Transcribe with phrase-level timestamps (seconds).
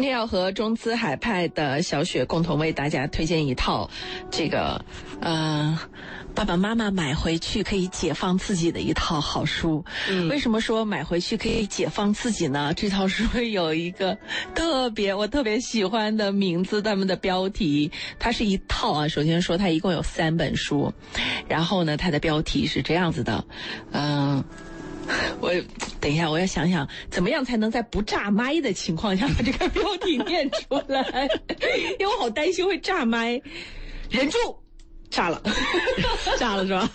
[0.00, 3.90] 今天要和中资海派的小雪共同为大家推荐一套
[4.30, 4.82] 这个
[5.20, 5.78] 呃
[6.34, 9.84] 爸爸妈妈买回去可以解放自己的一套好书。
[10.08, 12.72] 嗯，为什么说买回去可以解放自己呢？
[12.72, 14.16] 这套书有一个
[14.54, 19.06] 特别我特别喜欢的名字，他们的标题，它是一套啊。
[19.06, 20.94] 首先说它一共有三本书，
[21.46, 23.44] 然后呢，它的标题是这样子的，
[23.92, 24.42] 嗯。
[25.40, 25.52] 我
[26.00, 31.28] 等一下，我要想想怎么样才能在不炸麦的情况下把这个标题念出来，
[31.98, 33.40] 因为我好担心会炸麦。
[34.08, 34.38] 忍住，
[35.08, 35.40] 炸了，
[36.38, 36.90] 炸了是吧？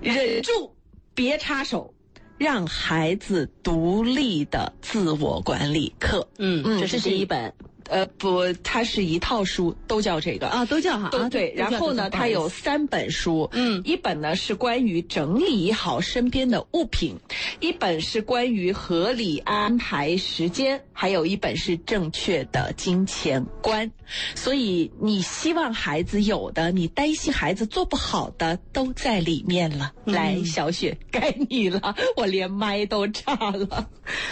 [0.00, 0.74] 忍住，
[1.14, 1.94] 别插手，
[2.36, 6.26] 让孩子独立的自我管理课。
[6.38, 7.52] 嗯嗯，这是第一本。
[7.88, 11.52] 呃不，它是一套书，都叫这个啊，都叫哈，都对。
[11.54, 17.16] 然后呢，它有三本书，嗯，一本呢是关于整理好身边的物品，
[17.60, 23.90] 一本是关于合理安排时间，还有一本是正确的金钱观。
[24.34, 29.92] 所以你希望孩子有的，你担心孩子做不好的，都在里面了。
[30.04, 33.88] 来，小雪，该你了，我连麦都炸了。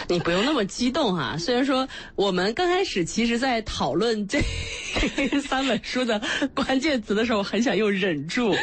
[0.09, 3.42] 你不用那么激动哈，虽然说我们刚开始其实。
[3.43, 4.41] 在讨论这
[5.43, 6.23] 三本书的
[6.55, 8.55] 关键词的时候，很想又忍住，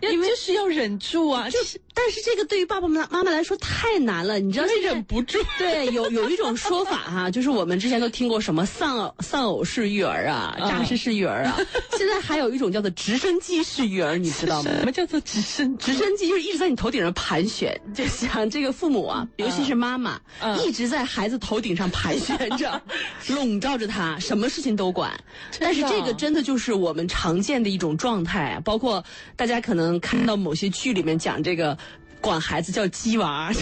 [0.00, 1.48] 因为是要忍住啊。
[1.50, 4.66] 就是，但是这个对于爸爸妈妈妈来说太难了，你知道？
[4.82, 5.38] 忍不住。
[5.58, 11.56] 对，有有一种说法哈，就是我们之前都听过什么丧偶丧偶式育儿啊，诈尸式育儿啊，
[11.96, 14.70] 现在还有一种叫做直升机式育儿，你知道吗？
[14.78, 16.28] 什么叫做直升直升机？
[16.28, 20.20] 就是一直在你头顶上盘旋，就想这个父母啊，尤其是妈妈，
[20.64, 22.80] 一直在孩子头顶上盘旋着，
[23.28, 24.18] 笼罩着他。
[24.18, 25.12] 什么事情都管，
[25.60, 29.04] 但是这个真的就是我们常见的一种状态，包括
[29.36, 31.76] 大家可能看到某些剧里面讲这个
[32.20, 33.52] 管孩子叫鸡娃，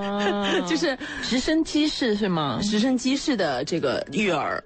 [0.68, 2.60] 就是直升机式是吗？
[2.62, 4.62] 直升机式的这个育儿，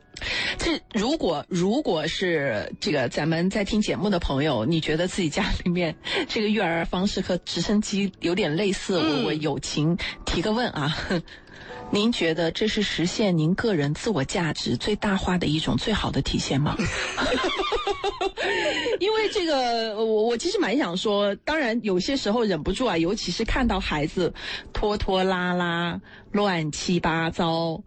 [0.59, 5.95] 这如果如果是这个咱们在听节目的朋友，你觉得自己家里面
[6.29, 10.97] 这个育儿方式和直升机有点类似，我我友情提个问啊。
[11.93, 16.77] 您觉得这是实现您个人自我价值最大化的一种最好的体现吗？
[19.01, 24.33] 因为这个，我我其实蛮想说，当然有些时候忍不住啊，尤其是看到孩子
[24.73, 26.01] 拖拖拉拉、
[26.33, 27.83] 乱七八糟，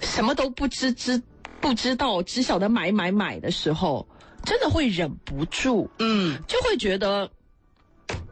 [0.00, 1.22] 什么都不知知
[1.60, 4.06] 不知道，只晓得买买买的时候，
[4.44, 7.30] 真的会忍不住，嗯，就会觉得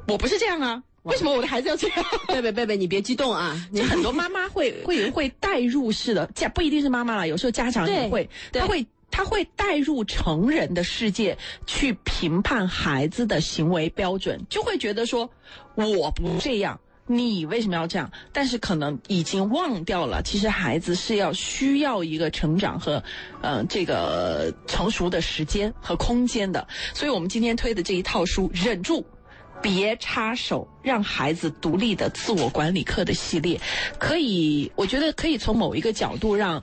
[0.08, 0.82] 我不是这样啊。
[1.04, 2.04] 为什么我的孩子要这样？
[2.28, 3.56] 贝贝贝贝，你别激动啊！
[3.72, 15.28] 你很多妈妈会会会代入式的家，不一定是妈妈了，有时候家长也会，他会他会带入成人的世界去评判孩子的行为标准，就会觉得说
[15.74, 18.10] 我不这样，你为什么要这样？
[18.32, 23.02] 但是可能已经忘掉了，其实孩子是要需要一个成长和
[23.42, 26.66] 嗯这个成熟的时间和空间的。
[26.94, 29.04] 所以我们今天推的这一套书，忍住。
[29.62, 33.60] 别插手，让孩子独立的自我管理课的系列，
[33.98, 36.62] 可以，我觉得可以从某一个角度让，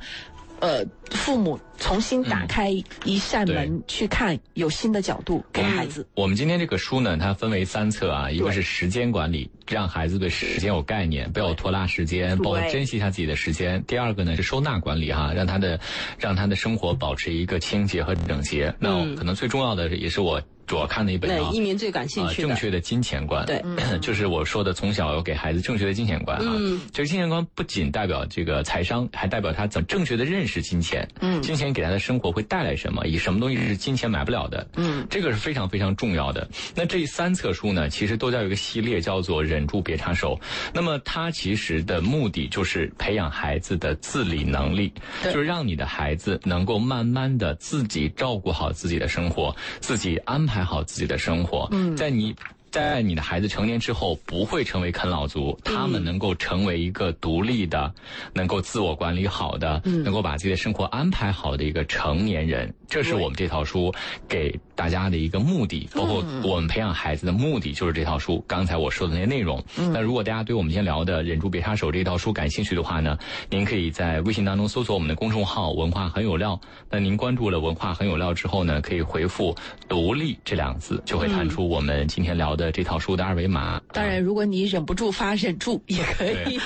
[0.59, 2.71] 呃，父母重新打开
[3.05, 6.07] 一扇门去看，有新的角度给孩子。
[6.15, 13.83] 我们今天这个书呢，它分为三册啊，一个是时间管理，让孩子对时间有概念，不要拖拉时间，包括珍惜一下自己的时间。
[13.85, 15.79] 第二个呢是收纳管理哈，让他的
[16.17, 18.73] 让他的生活保持一个清洁和整洁。
[18.79, 20.41] 那可能最重要的也是我。
[20.67, 23.63] 主要看的一本啊，一鸣最感兴趣的正确的金钱观，对，
[23.99, 26.53] 就是我说的从小要给孩子正确的金钱观啊。
[26.91, 31.07] 这个金钱观不仅代表这个财商，还代表他怎么正确的认识金钱。
[31.21, 33.07] 嗯，金钱给他的生活会带来什么？
[33.07, 34.67] 以什么东西是金钱买不了的？
[34.75, 36.45] 嗯，这个是非常非常重要的。
[36.75, 40.37] 那这三册书呢，其实都叫一个系列，叫做“忍住别插手”。
[40.75, 44.91] 那么它其实的目的就是培养孩子的自理能力，
[45.23, 50.56] 就是让你的孩子能够慢慢的自己照顾好自己的生活，自己安排。
[50.57, 52.35] 爱好自己的生活，在你。
[52.77, 57.91] 在你的孩子成年之后，不会成为啃老族，他们能够成为一个独立的、
[58.33, 62.71] 能够自我管理好的、能够把自己的生活安排好的一个成年人。
[62.87, 63.91] 这是我们这套书
[64.29, 68.45] 给大家的一个目的，包括我们培养孩子的目的，就是这套书。
[68.47, 69.61] 刚才我说的那些内容。
[69.91, 73.17] 那如果大家对我们今天聊的《忍住别插手》这套书感兴趣的话呢，
[73.49, 76.61] 您可以在微信当中搜索我们的公众号“文化很有料”。
[76.91, 79.55] 那您关注了“文化很有料”之后呢，可以回复
[79.89, 82.66] “独立”这两个字，就会弹出我们今天聊的。
[82.71, 86.59] 这套书的二维码，当然，如果你忍不住发，忍住也可以。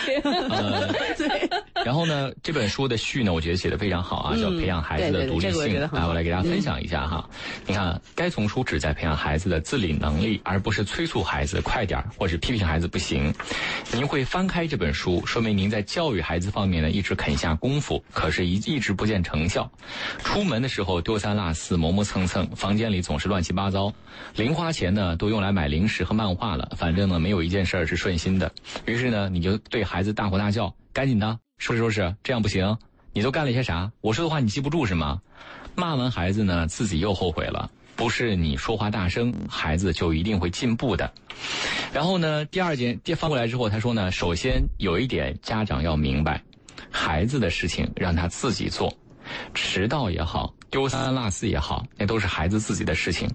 [1.18, 1.50] 对。
[1.86, 5.80] 然后呢，这本书的序呢，我觉得写的非常好啊，叫培养孩子的独立性。
[5.92, 7.30] 来，我来给大家分享一下哈。
[7.66, 13.33] 你看，该丛书旨在培养孩子的自理能力，而不是催促孩子快点儿或者批评孩子不行。
[13.92, 19.69] 您会翻开这本书，说明您在教育孩子方面呢一直肯下功夫，可是一一直不见成效。
[20.24, 23.92] 出门的时候丢三落四、磨磨蹭蹭，房间里总是乱七八糟，
[24.36, 26.72] 零花钱呢都用来买零食和漫画了。
[26.78, 28.51] 反正呢，没有一件事儿是顺心的。
[28.86, 32.75] 于是呢，你就对孩子大吼大叫：“赶紧的，收拾收拾，这样不行！
[33.13, 33.91] 你都干了些啥？
[34.01, 35.21] 我说的话你记不住是吗？”
[35.77, 37.69] 骂完孩子呢，自己又后悔了。
[37.95, 41.13] 不是你说话大声，孩子就一定会进步的。
[41.93, 46.41] 然后呢，第二件，翻过来之后，他说呢，首先有一点，家长要明白，
[46.89, 48.91] 孩子的事情让他自己做，
[49.53, 53.29] 迟到也好，丢三落四也好，那都是孩子自己的事情。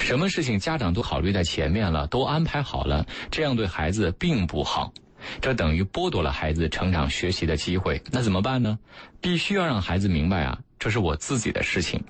[0.00, 4.92] 什么事情家长都考虑在前面了，都安排好了，这样对孩子并不好，
[5.40, 8.00] 这等于剥夺了孩子成长学习的机会。
[8.10, 8.78] 那怎么办呢？
[9.20, 12.02] 必须要让孩子明白啊，这是我自己的事情。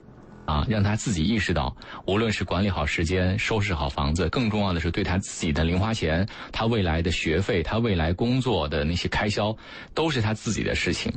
[0.46, 1.76] 啊，让他自己意识到，
[2.06, 9.54] 无论是管理好时间、收拾好房子，更重要的是对他自己的零花钱、他未来的学费、他未来工作的那些开销，
[9.92, 11.12] 都是他自己的事情。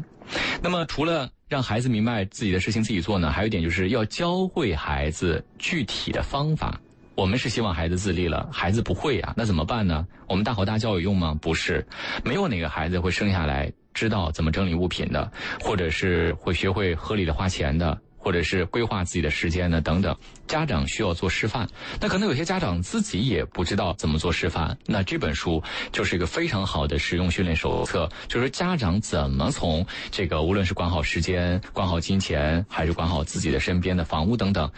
[0.62, 6.78] 那么，除了让孩子明白自己的事情自己做呢，还有一点就是要教会孩子具体的方法。
[7.22, 10.08] 我们是希望孩子自立了，孩子不会呀，那怎么办呢？
[10.28, 11.38] 我们大吼大叫有用吗？
[11.40, 11.86] 不是，
[12.26, 17.96] 没有哪个孩子会生下来知道怎么整理物品的，或者是会学会合理的花钱的。
[18.24, 19.82] 或者是规划自己的时间呢？
[19.82, 20.16] 等等，
[20.46, 21.68] 家长需要做示范。
[22.00, 24.78] 那可能有些家长自己也不知道怎么做示范。
[24.86, 34.72] 那这本书就是一个非常好的实用训练手册，就是家长怎么从这个无论是管好时间、管好金钱，还是管好自己的身边的房屋等等，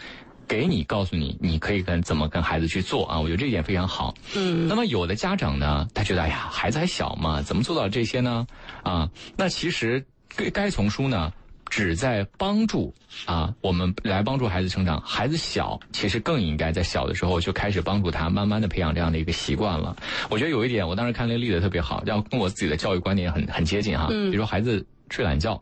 [0.54, 3.18] 给你告诉你，你可以跟怎么跟孩子去做啊？
[3.18, 4.14] 我觉得这一点非常好。
[4.36, 4.68] 嗯。
[4.68, 8.46] 那么有的家长呢，他觉得哎呀，孩子还小嘛，怎么做到这些呢？
[8.84, 10.04] 啊，那其实
[10.36, 11.32] 该该丛书呢？
[11.70, 15.00] 只在帮助啊，我们来帮助孩子成长。
[15.00, 19.96] 孩子小，其实更应该在小的时候就开始帮助他，慢慢的培养这样的一个习惯了。
[20.30, 24.06] 我觉得有一点，我当时看那个例子特别好，要跟我自己的教育观点很很接近哈。
[24.10, 24.30] 嗯。
[24.30, 25.58] 比如说孩子睡懒觉，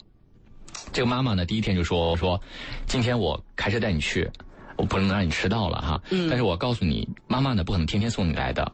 [0.93, 2.39] 这个妈妈呢，第一天就说说，
[2.85, 4.29] 今天我开车带你去，
[4.77, 6.01] 我不能让你迟到了哈。
[6.11, 6.29] 嗯。
[6.29, 8.71] 但是我告诉你，妈妈呢不可能天天送你来的。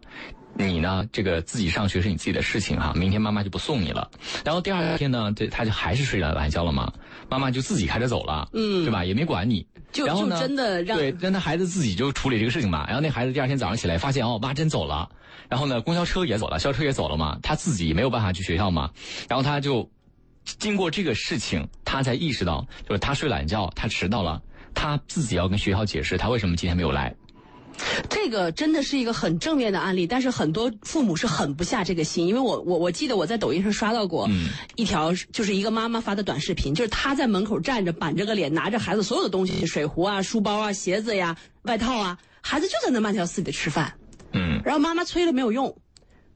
[0.55, 1.07] 你呢？
[1.13, 2.93] 这个自己上学是你自己的事情哈。
[2.97, 4.11] 明天妈妈就不送你了。
[4.45, 6.93] 然后第二天呢，这他就还是睡了懒觉了嘛。
[7.29, 9.05] 妈妈就自己开车走了，嗯，对吧？
[9.05, 9.65] 也没管你。
[9.93, 12.85] 就就真的让对让他孩子自己就处理这个事情吧。
[12.89, 15.09] 然后那孩子第二天早上起来发现哦，妈真走了。
[15.49, 17.39] 然后呢，公交车也走了，校车也走了嘛。
[17.41, 18.91] 他自己没有办法去学校嘛。
[19.29, 19.89] 然后他就
[20.45, 24.43] 经过这个事情，他才意识到，就是他睡懒觉，他迟到了，
[24.75, 27.15] 他自己要跟学校解释他为什么今天没有来。
[28.11, 34.29] 这个真的是一个很正面的案例，但是很多父母是狠不下这个心，因为我我我记得我在抖音上刷到过
[34.75, 43.95] 一条，就是一个妈妈发的短视频，就是她在门口站着，板着个脸，拿着孩子所有的东西，水壶啊、书包啊、鞋子呀、外套啊，孩子就在那慢条斯理的吃饭，
[44.33, 45.77] 嗯，然后妈妈催了没有用。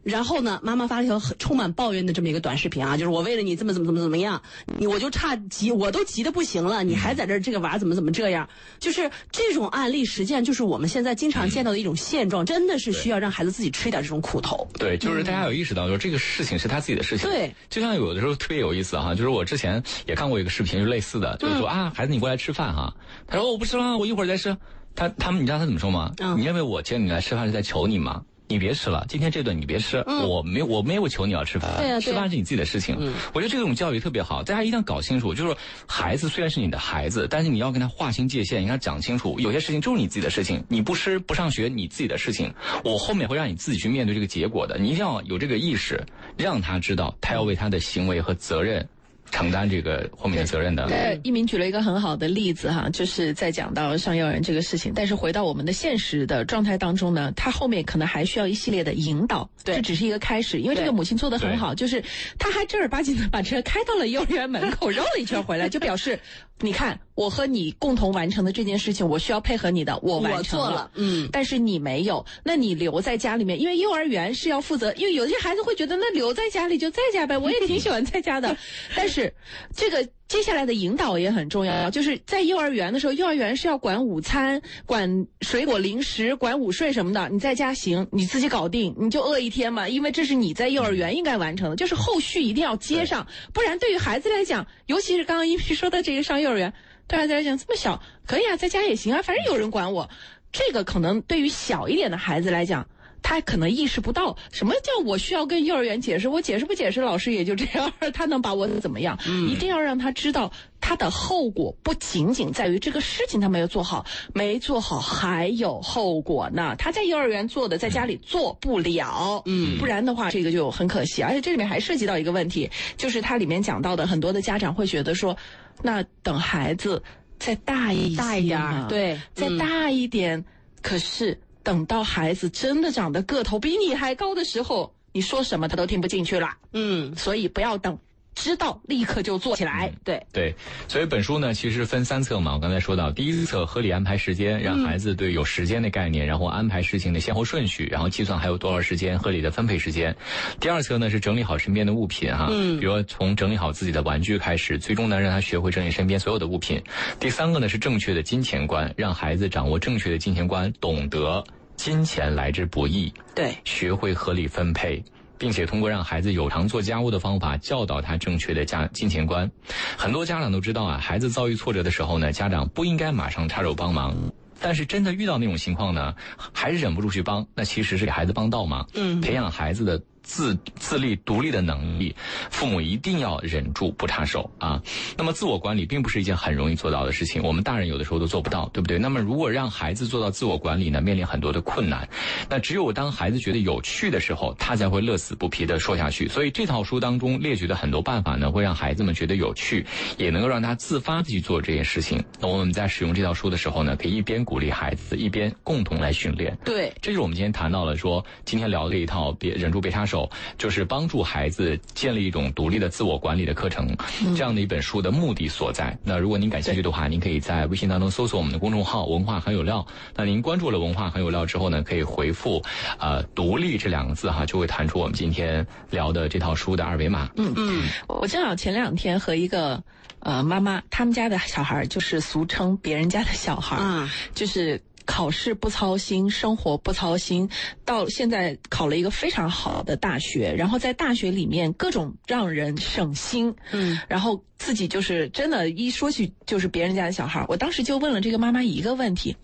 [0.02, 4.42] 然后呢，妈妈发了一条很充满抱怨的这么一个短视频啊，就是我为了你这么怎么怎么怎么样，
[4.78, 8.48] 你我就差急，我都急得不行了，你还在这这个娃怎么怎么这样？
[8.78, 14.66] 就是这种案例，实际上就是我们现在经常见到的一种现状，真的是需要让孩子自己吃一点这种苦头。
[14.74, 17.28] 对，就是大家有意识到，就是这个事情是他自己的事情。
[17.30, 22.94] 对，就像有的时候特别有意思哈，就是我之前也看过一个视频，是类似的，就是说啊，孩子你过来吃饭哈，
[23.26, 24.56] 他说我不吃了，我一会儿再吃。
[24.94, 26.12] 他他们你知道他怎么说吗？
[26.36, 28.22] 你认为我请你来吃饭是在求你吗？
[28.52, 32.94] 你别吃了，今天这顿你别吃，我没我没有求你要吃饭，吃饭是你自己的事情。
[33.32, 35.56] 我觉得这种教育特别好，大家一定要搞清楚，就是
[35.86, 42.52] 孩子虽然是你的孩子，但是你要跟他划清界限，你跟他讲清楚，有些事情就是你自己的事情，你不吃不上学，你自己的事情，
[42.84, 46.04] 我后面会让你自己去面对这个结果的，你一定要有这个意识，
[46.36, 48.86] 让他知道他要为他的行为和责任。
[49.32, 50.86] 承担这个后面的责任的。
[50.86, 54.92] 对，一鸣举了一个很好的例子哈，就是在讲到上幼儿园这个事情。
[54.94, 59.50] 但是回到我们的现实的状态当中呢，他后面可能还需要一系列的引导。
[59.64, 62.04] 对，这只是一个开始，因为这个母亲做的很好，就是
[62.38, 66.20] 他还正儿八经的把车开到了幼儿园门口， 绕了一圈回来，就表示。
[66.60, 78.56] 你看，我和你共同完成的这件事情，我需要配合你的，我完成了，嗯，但是你没有，那你留在家里面，因为幼儿园是要负责，因为有些孩子会觉得，那留在家里就在家呗，我也挺喜欢在家的，
[78.94, 79.34] 但是
[79.74, 80.08] 这个。
[80.32, 87.28] 接下来的引导也很重要，就是在幼儿园的时候，幼儿园是要管午餐、管水果零食、管午睡什么的。
[87.28, 96.72] 你在家行，你自己搞定，你就饿一天嘛，因为这是你在幼儿园应该完成的，就是后续一定要接上，不然对于孩子来讲，尤其是刚刚一皮说的这个上幼儿园，
[97.06, 100.08] 对孩子来讲这么小，可以啊，在家也行啊，反正有人管我。
[100.50, 102.88] 这个可能对于小一点的孩子来讲。
[103.22, 109.18] 他可能意识不到什么叫我需要跟幼儿园解释，我解释不解释，老师也就这样， 他能把我怎么样？
[109.48, 110.50] 一定要让他知道，
[110.80, 116.74] 他的后果不仅仅在于这个事情他没有做好，没做好还有后果呢。
[116.76, 121.22] 他在幼儿园做的，在家里做不了，嗯，不然的话，这个就很可惜。
[121.22, 125.36] 而且这里面还涉及到一个问题，就是它里面讲到的很多的家长会觉得说，
[125.80, 127.02] 那等孩子
[127.38, 130.44] 再大一大一点，对，再大一点，
[130.82, 131.40] 可是。
[131.62, 136.56] 等到孩子真的长得个头比你还高的时候，你说什么他都听不进去了。
[136.72, 137.98] 嗯，所以不要等，
[138.34, 139.92] 知道立刻就做起来。
[140.04, 140.54] 对对，
[140.88, 142.54] 所以本书呢其实分三册嘛。
[142.54, 150.14] 我刚才说到，第一册合理安排时间，让孩子对有时间的概念，然后安排事情的先后顺序，然后计算还有多少时间，合理的分配时间。
[150.60, 156.82] 第二册呢是整理好身边的物品哈，嗯，比如从整理好自己的玩具开始，最终呢让他学会整理身边所有的物品。
[157.20, 161.42] 第三个呢是正确的金钱观，让孩子掌握正确的金钱观，懂得。
[161.74, 165.02] 金钱来之不易，对，学会合理分配，
[165.42, 169.50] 并且通过让孩子有偿做家务的方法教导他正确的家金钱观。
[169.98, 174.14] 很多家长都知道啊，孩子遭遇挫折的时候呢，家长不应该马上插手帮忙，
[174.60, 176.14] 但是真的遇到那种情况呢，
[176.52, 180.00] 还是忍不住去帮，那其实是给孩子帮倒忙，嗯，培养孩子的。
[180.22, 182.14] 自自立独立的能力，
[182.50, 184.80] 父母一定要忍住不插手啊。
[185.16, 188.98] 那么自我管理并不是一件很容易做到的事情，我们大人有的时候都做不到，对不对？
[188.98, 192.08] 那么如果让孩子做到自我管理呢，面临很多的困难。
[192.48, 196.28] 那只有当孩子觉得有趣的时候，他才会乐此不疲的说下去。
[196.28, 199.84] 所以这套书当中列举的很多办法呢，会让孩子们觉得有趣，
[200.18, 202.22] 也能够让他自发的去做这件事情。
[202.40, 206.56] 那我们在使用这套书的时候呢，可以一边鼓励孩子，一边共同来训练。
[206.64, 210.11] 对，这就是我们今天谈到了说，今天聊的一套别忍住别插手。
[210.12, 213.96] 手就是帮助孩子建立一种独立的自我管理的课程，
[214.36, 215.96] 这样的一本书的目的所在。
[216.04, 219.86] 那如果您感兴趣的话，您可以在微信当中搜索我们的公众号“文化很有料”。
[220.14, 222.62] 那您关注了“文化很有料”之后呢，可以回复
[223.00, 227.30] “呃独立”这两个字哈，就会弹出我们今天聊的这套书的二维码。
[227.36, 229.82] 嗯嗯，我正好前两天和一个
[230.18, 234.78] 呃妈妈，他们家的小孩就是俗称别人家的小孩，嗯，就是。
[235.04, 237.48] 考试不操心，生活不操心，
[237.84, 249.36] 到现在考了一个非常好的大学，然后在大学里面各种让人省心，嗯，然后自己就是真的，一说起就是别人家的小孩，我当时就问了这个妈妈一个问题，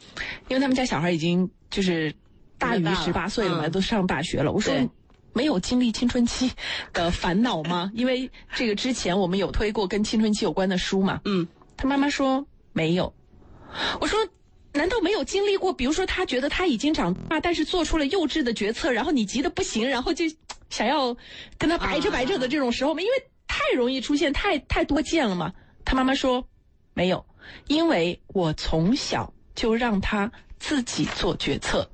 [0.49, 2.15] 因为他们家小孩已经就是
[2.59, 4.75] 大于十八岁了嘛，都上大学了，我说
[5.33, 6.51] 没有经历青春期
[6.93, 7.91] 的烦恼吗？
[7.97, 11.47] 因为这个之前我们有推过跟青春期有关的书嘛，嗯，
[11.77, 13.13] 他妈妈说没有，
[14.01, 14.19] 我说。
[14.73, 15.73] 难道没有经历过？
[15.73, 20.25] 比如说，他觉得他已经长大，但是做出了幼稚的决策，然后你急得不行，然后就
[20.71, 21.17] 想要
[21.57, 23.01] 跟他掰扯掰扯的这种时候吗？
[23.01, 23.13] 因为
[23.47, 25.53] 太容易出现，太太多见了嘛。
[25.85, 26.47] 他妈妈说
[26.95, 27.25] 没有，
[27.67, 31.91] 因为我从小就让他自己做决策。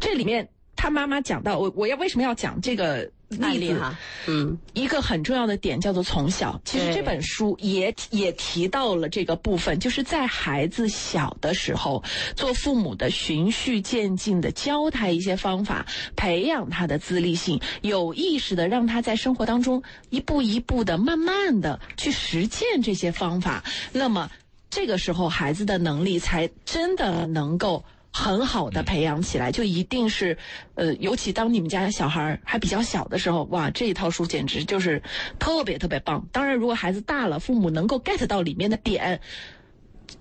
[0.00, 3.10] 这里面他妈妈讲到我，我要为什么要讲这个？
[3.28, 6.60] 例子哈，嗯，一个很重要的点叫做从小。
[6.64, 12.02] 其实这本书也也提到了这个部分，就是在孩子小的时候，
[12.36, 23.64] 做父母的循序渐进的教他一些方法，培养他的自立性，有意识的让他在生活当中一步一步的、慢慢的去实践这些方法。
[23.92, 24.30] 那么
[24.70, 27.84] 这个时候，孩子的能力才真的能够。
[28.18, 30.38] 很好的培养起来，就一定是，
[30.74, 35.02] 呃，尤其当你们家小孩还比较小的时候，哇，这一套书简直就是
[35.38, 36.26] 特别特别棒。
[36.32, 39.20] 当然，如果孩子大了，父母能够 get 到里面的点，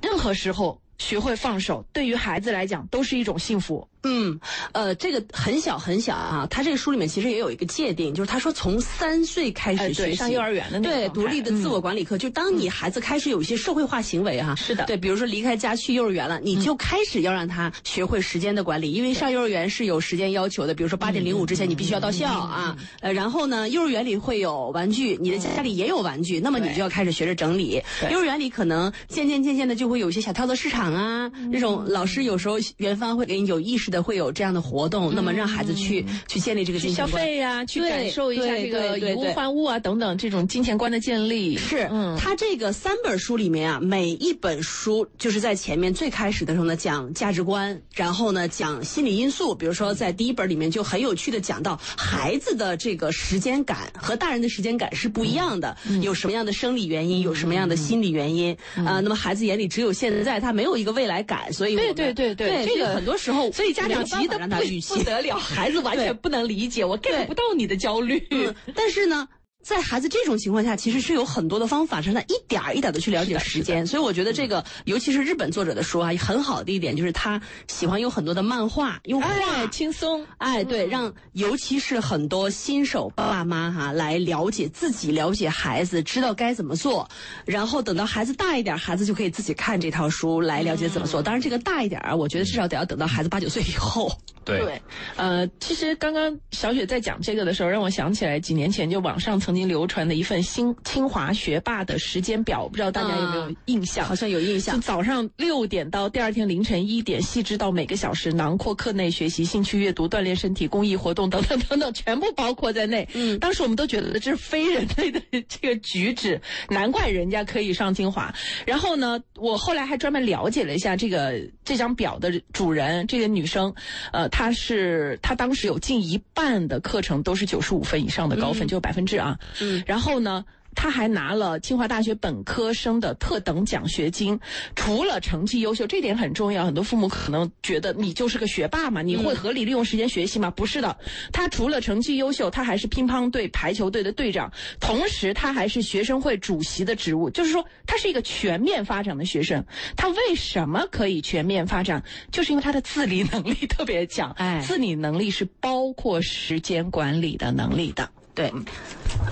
[0.02, 3.88] 任何时候学会放手，对于孩子来讲都是一种幸福。
[4.06, 4.40] 嗯，
[4.72, 27.82] 呃，这个很小很小啊，他这个书里面其实也有一个界定，就是他说从三岁开始学习上幼儿园的那对独立的自我管理课，就当你孩子开始有一些社会化行为哈，是的，对，比如说离开家去幼儿园了，你就开始要让他学会时间的管理，因为上幼儿园是有时间要求的，比如说八点零五之前你必须要到校啊，呃，然后呢，幼儿园里会有玩具，你的家里也有玩具，那么你就要开始学着整理。
[28.12, 33.95] 幼儿园里可能渐渐渐渐的就会有一些小跳蚤市场啊，这种老师有时候园方会给你有意识的。
[34.02, 41.58] 会有这样的活动，那么让孩子去去建立这个金钱观，消费呀，去感受一下这个以物换物啊等等这种金钱观的建立。
[41.58, 49.56] 是，他这个三本书里面啊，每一本书就是在前面最开始的时候呢讲价值观，然后呢讲心理因素。
[49.56, 59.00] 比如说在第一本里面就很有趣的讲到孩子的这个时间感和大人的时间感是不一样的，有什么样的生理原因，有什么样的心理原因啊？
[59.00, 63.85] 那么孩子眼里只有现在，他没有一个未来感，所以对对对对，这个很多时候，所以家。
[63.88, 68.28] 长急得不不得了，孩子完全不能理解，我 get 不到你的焦虑。
[68.74, 69.28] 但是呢，
[69.66, 73.88] 在孩子这种情况下，其实是有很多的方法，让他一点儿一点的去了解时间。
[73.88, 87.10] 所以我觉得这个，尤其是日本作者的书啊，很好的一点就是他喜欢用很多的漫画，用画轻松，哎，对，让尤其是很多新手爸妈哈来了解自己，了解孩子，知道该怎么做。
[87.44, 91.24] 然后等到孩子大一点，孩子就可以自己看这套书来了解怎么做。
[91.24, 94.12] 当然，这个大一点啊，我觉得至少得要等到孩子八九岁以后。
[94.46, 94.80] 对，
[95.16, 104.06] 呃，其实刚刚小雪在讲这个的时候，让我想起来几年前就网上曾经流传的一份新清华学霸的时间表，不知道大家有没有印象？
[104.06, 104.76] 好像有印象。
[104.76, 113.08] 就早上六点到第二天凌晨一点，细致到每个小时，囊括课内学习、兴趣阅读、锻炼身体、公益活动等等等等，全部包括在内。
[113.14, 118.32] 嗯，当时我们都觉得这是非人类的这个举止，难怪人家可以上清华。
[118.68, 123.74] 然后呢，我后来还专门了解了一下这个这张表的主人，这个女生，
[124.12, 124.30] 呃。
[124.36, 129.40] 她是她当时有近一半的课程都是九十五分以上的高分，就百分之啊。
[129.62, 130.44] 嗯，然后呢？
[130.78, 134.38] 他还拿了清华大学本科生的特等奖学金。
[134.76, 136.66] 除了成绩优秀，这点很重要。
[136.66, 140.52] 很多父母可能觉得你就是个学霸嘛，你会合理利用时间学习吗？
[140.52, 140.98] 不是的，
[141.32, 147.30] 他除了成绩优秀，他还是乒乓队、排球队的队长，同时他还是学生会主席的职务。
[147.30, 149.66] 就是说，他是一个全面发展的学生。
[149.96, 152.04] 他为什么可以全面发展？
[152.34, 154.30] 就是因为他的自理能力特别强。
[154.32, 158.10] 哎，自理能力是包括时间管理的能力的。
[158.36, 158.52] 对，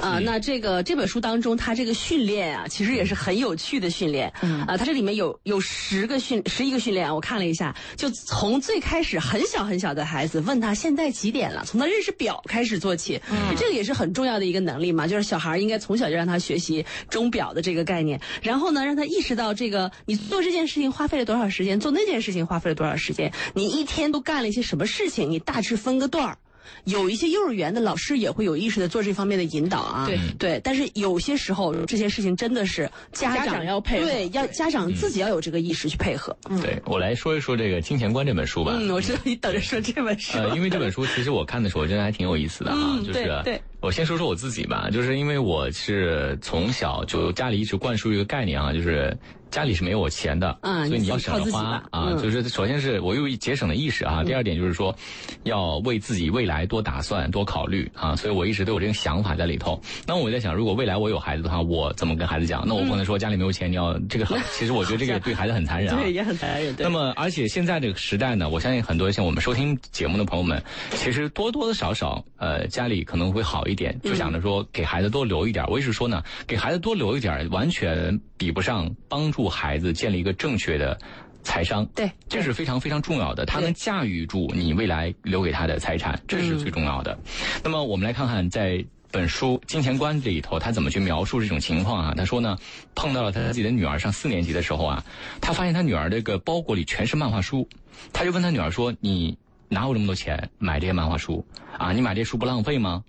[0.02, 4.32] 啊，那这个这本书当中，他这个训练啊，其实也是很有趣的训练。
[4.42, 13.22] 嗯，啊，它这里面有有十个训十一个训练，我看了一下，就从最开始很小很小的孩子问他现在几点了，从他认识表开始做起。
[13.30, 26.38] 嗯，这个也是很重要的一个能力嘛，就是小孩应该从小就让他学习钟表的这个概念，然后呢，让他意识到这个你做这件事情花费了多少时间，做那件事情花费了多少时间，你一天都干了一些什么事情，你大致分个段儿。
[26.86, 36.36] 有一些幼儿园的老师也会有意识的做这方面的引导啊，对对，但是有些时候这些事情真的是家长要配合，对，要家长自己要有这个意识去配合。
[36.62, 38.74] 对我来说一说这个《金钱观》这本书吧。
[38.76, 40.38] 嗯，我知道你等着说这本书。
[40.38, 43.62] 呃，因为这本书其实我看的时候，我觉得还挺有意思的啊，就是对。
[43.84, 49.16] 我先说说我自己吧，就是因为我是从小就家里一直灌输一个概念啊，就是。
[49.54, 52.12] 家里是没有我钱的，所以你要省着花啊。
[52.20, 54.24] 就是首先是我有节省的意识啊。
[54.24, 54.96] 第二点就是说，
[55.44, 58.16] 要为自己未来多打算、多考虑啊。
[58.16, 59.80] 所以我一直都有这个想法在里头。
[60.08, 62.64] 那我在想，如果未来我有孩子的话，我怎么跟孩子讲？
[62.66, 64.26] 那我不能说家里没有钱，你要这个。
[64.58, 66.02] 其实我觉得这个对孩子很残忍啊。
[66.02, 66.76] 对，也很残忍。
[66.80, 70.60] 那么，而且现在这个时代呢，我相信很多像我们收听节目的朋友们，
[70.96, 75.66] 其实多多少少呃家里可能会好一点，就想着说给孩子多留一点。
[75.68, 79.48] 我一直说呢，给孩子多留一点，完全比不上帮助。
[79.50, 80.98] 孩子建立一个正确的
[81.44, 83.46] 财商，对，这是非常非常重要的。
[83.46, 87.18] 他能驾驭住你未来留给他的财产，这是最重要的。
[87.64, 92.14] 那么，我们来看看在本书《金钱观》里头，他怎么去描述这种情况啊？
[92.16, 92.58] 他说呢，
[92.96, 95.04] 碰到了他自己的女儿上四年级的时候啊，
[95.40, 97.68] 他发现他女儿这个包裹里全是漫画书，
[98.12, 99.38] 他就问他女儿说：“你
[99.70, 101.46] 哪有这么多钱买这些漫画书
[101.78, 101.92] 啊？
[101.92, 103.04] 你买这些书不浪费吗？”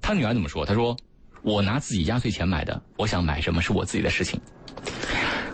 [0.00, 0.64] 他女儿怎么说？
[0.64, 0.96] 他说
[1.42, 4.40] ：“我拿自己压岁钱买的，我想买什么是我自己的事情。”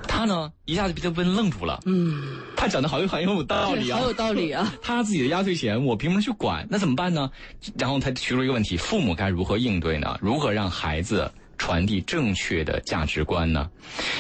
[0.07, 1.81] 他呢，一下子就被愣住了。
[1.87, 4.73] 嗯，他讲的好有很有道理啊，好有道理啊。
[4.83, 6.67] 他自己的压岁钱，我凭什么去管？
[6.71, 7.31] 那怎么办呢？
[7.79, 10.19] 然后他提出一个问题：父母该如何应对呢？
[10.21, 11.31] 如何让孩子？
[11.63, 13.71] 传递正确的价值观呢？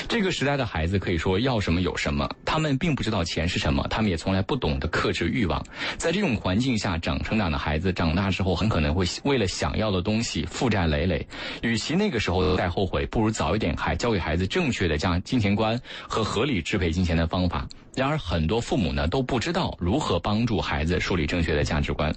[0.09, 5.61] 这个时代的孩子可以说要什么有什么，他们并不知道钱是什么，他们也从来不懂得克制欲望。
[5.98, 11.26] 在这种环境下长成长的孩子，长大之后很可能会为了想要的东西负债累累。
[11.62, 15.76] 与其那个时候再后悔，不如早一点还教给孩子正确的价金钱观
[16.07, 17.66] 和合理支配金钱的方法。
[17.96, 22.14] 然而，很多父母呢都不知道如何帮助孩子树立正确的价值观。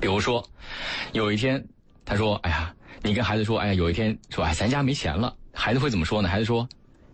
[0.00, 0.42] 比如说，
[1.12, 1.62] 有一天
[2.06, 6.28] 他说：“哎呀。”你跟孩子说，哎呀，有一天说，哎，咱家没钱了，孩子会怎么说呢？
[6.28, 6.68] 孩子说，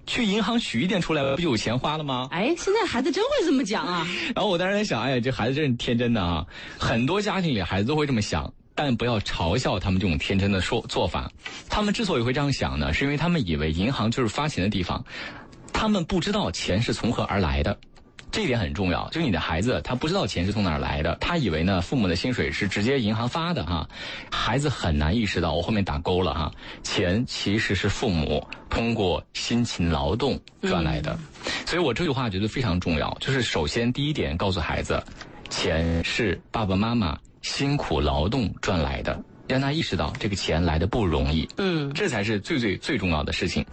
[0.06, 2.28] 去银行取一点出来，不就有钱花了吗？
[2.30, 4.06] 哎，现在孩子真会这么讲啊！
[4.34, 6.46] 然后我当时在想，哎呀，这孩子真是天真的啊！
[6.78, 11.30] 很多家庭里孩子都会这么想，但不要嘲笑他们这种天真的说做法。
[11.68, 15.04] 他们之所以会这样想呢，是因为他们以为银行就是发钱的地方，
[15.72, 17.76] 他们不知道钱是从何而来的。
[18.34, 23.88] 这一点很重要，就是你的孩子他不知道钱是从哪儿来的，他以为呢父母的薪水是直接银行发的哈，
[24.28, 26.50] 孩子很难意识到我后面打勾了哈，
[26.82, 31.16] 钱其实是父母通过辛勤劳动赚来的，
[31.64, 35.00] 所以我这句话觉得非常重要，就是首先第一点告诉孩子，
[35.48, 39.16] 钱是爸爸妈妈辛苦劳动赚来的。
[39.46, 43.64] 让他意识到这个钱来的不容易，嗯，这才是最最最重要的事情。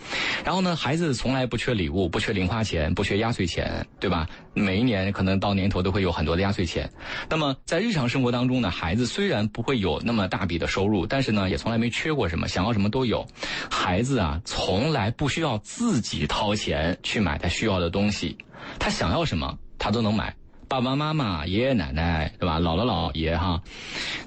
[0.43, 4.27] 然后呢，孩子从来不缺礼物，不缺零花钱，不缺压岁钱，对吧？
[4.53, 6.89] 每一年可能到年头都会有很多的压岁钱。
[7.29, 13.25] 那么在日常生活当中呢，孩子虽然不会有那么大笔的收入，但是呢，也从来没缺过什么，想要什么都有。
[13.69, 18.37] 孩子啊，从来不需要自己掏钱去买他需要的东西，
[18.77, 20.35] 他想要什么，他都能买。
[20.71, 22.57] 爸爸妈妈、爷爷奶奶，对吧？
[22.57, 23.61] 姥姥姥爷哈，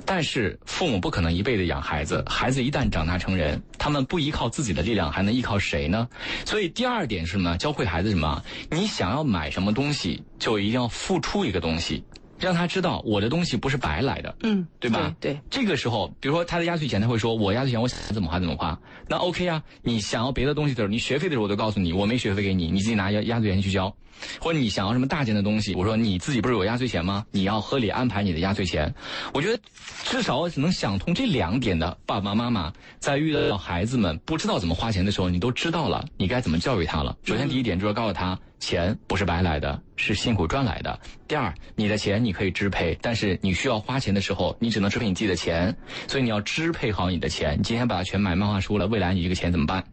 [0.05, 2.23] 但是父母不可能一辈子养孩子。
[2.29, 6.07] 孩子一旦长大成人，他们不依靠自己的力量，还能依靠谁呢？
[6.45, 7.57] 所以第二点是什么？
[7.57, 8.43] 教会孩子什么？
[8.71, 12.05] 你想要买什么东西，就一定要付出一个东西，
[12.45, 15.15] 让他知道我的东西不是白来的，嗯，对吧？
[15.19, 15.41] 对。
[15.51, 18.79] 这个时候，比如说他的压岁钱，他会说：“我压岁钱我想怎么花怎么花。”
[19.09, 23.95] 那 OK 啊，你想要别的东西的时候，你学费的时候我都告诉你，我没学费给你，你自己拿压压岁钱去交。
[24.41, 27.27] 或者你想要什么大件的东西，我说你自己不是有压岁钱吗？
[27.33, 28.95] 你要合理安排你的压岁钱。
[29.33, 29.61] 我觉得
[30.05, 37.17] 至少能想通这两点的爸爸妈妈，在遇到孩子们不知道怎么花钱的时候，你都知道了，你该怎么教育他了。
[37.25, 40.99] 首先第一点就是告诉他，钱不是白来的，是辛苦赚来的。
[41.29, 45.75] 第二，你的钱你可以支配，但是你需要花钱的时候，你只能支配你自己的钱，
[46.09, 47.59] 所以你要支配好你的钱。
[47.59, 49.85] 你今天把它全买漫画书了，未来你这个钱怎么办？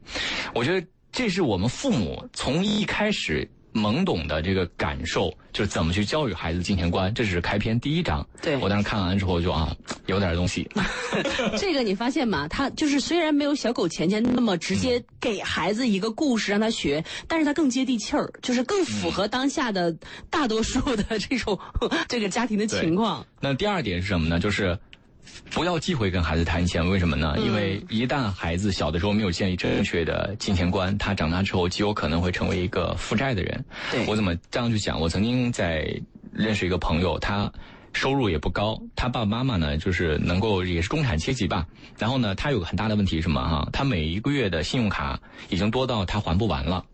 [0.53, 3.49] 我觉得这是我们父母从一开始。
[3.73, 8.25] 懵懂的这个感受，就是怎么去教育孩子金钱观，这只是开篇第一章。
[8.41, 9.75] 对我当时看完之后就啊，
[10.07, 10.69] 有点东西。
[11.57, 12.47] 这个你发现吗？
[12.47, 19.95] 他就是虽然没有小狗钱钱那么直接给孩子一个故事让他学，但是他更接地气儿，就是更符合当下的
[20.29, 21.57] 大多数的这种
[22.07, 23.25] 这个家庭的情况。
[23.39, 24.39] 那第二点是什么呢？
[24.39, 24.77] 就是。
[25.51, 27.35] 不要忌讳跟孩子谈钱，为什么呢？
[27.39, 33.65] 因为一旦孩子小的时候没有建立正确的金钱观，他长大之后极有可能会成为一个负债的人。
[34.07, 34.99] 我怎么这样去讲？
[34.99, 35.93] 我曾经在
[36.31, 37.51] 认识一个朋友，他
[37.93, 41.65] 收入也不高，他爸爸妈妈呢就是能够也是中产阶级吧。
[41.97, 43.41] 然后呢，他有个很大的问题是什么？
[43.41, 46.85] 哈，他每一个月的信用卡已经多到他还不完了。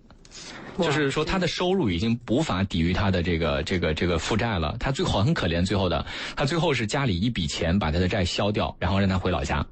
[0.78, 4.76] 就是说，他的收入已经无法抵御他的这个这个这个负债了。
[4.80, 9.66] 他最后很可怜，最后的他最后是家里一笔钱把他的债消掉，然后让他回老家。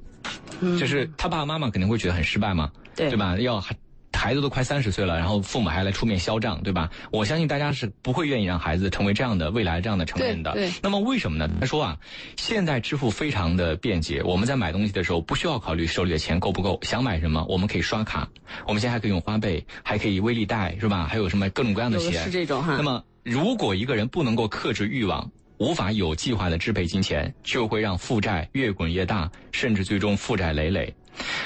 [0.79, 3.37] 就是他爸爸妈妈肯定会觉得很失败嘛，对吧？
[3.37, 3.75] 要还。
[4.15, 6.89] 孩子都快三十岁了，然后父母还来出面销账，对吧？
[7.11, 10.53] 我相信大家是不会愿意让孩子成为这样的未来这样的成人的。
[10.53, 10.71] 对。
[10.81, 11.49] 那么为什么呢？
[11.59, 11.97] 他说啊，
[12.37, 18.27] 现在支付非常的便捷，我们在买东西的时候不需要考虑手里的钱够不够，想买什么我们可以刷卡，
[18.65, 21.05] 我们现在还可以用花呗，还可以微利贷，是吧？
[21.05, 22.23] 还有什么各种各样的钱？
[22.23, 22.75] 是这种哈。
[22.77, 30.93] 那么如果一个人不能够克制欲望，无法有计划的支配金钱，就会让负债越滚越大，甚至最终负债累累。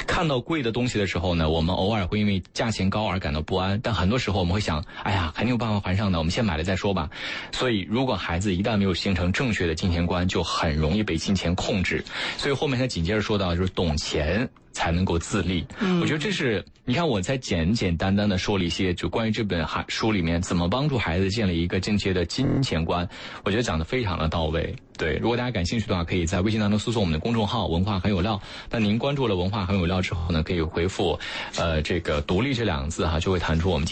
[0.07, 7.09] 看到贵的东西的时候呢，我们偶尔会因为价钱高而感到不安，但很多时候我们会想，哎呀，肯定有办法还上的，我们先买了再说吧。
[7.51, 12.03] 所以，如果孩子一旦没有形成正确的金钱观，就很容易被金钱控制。
[12.37, 15.65] 所以后面他紧接着说到，就是懂钱才能够自立。
[16.01, 23.07] 我觉得这是你看我在简简单单的说了一些，就关于这本孩书里面怎么帮助孩子建立一个正确的金钱观，
[23.43, 24.75] 我觉得讲的非常的到位。
[24.99, 28.39] 对，如果大家感兴趣的话，可以在微信当中搜索我们的公众号“文化很有料”。
[28.69, 31.17] 那您关注了“文化很有料”之后呢，可以回复
[31.55, 33.87] “呃，这个独立”这两个字哈，就会弹出我们。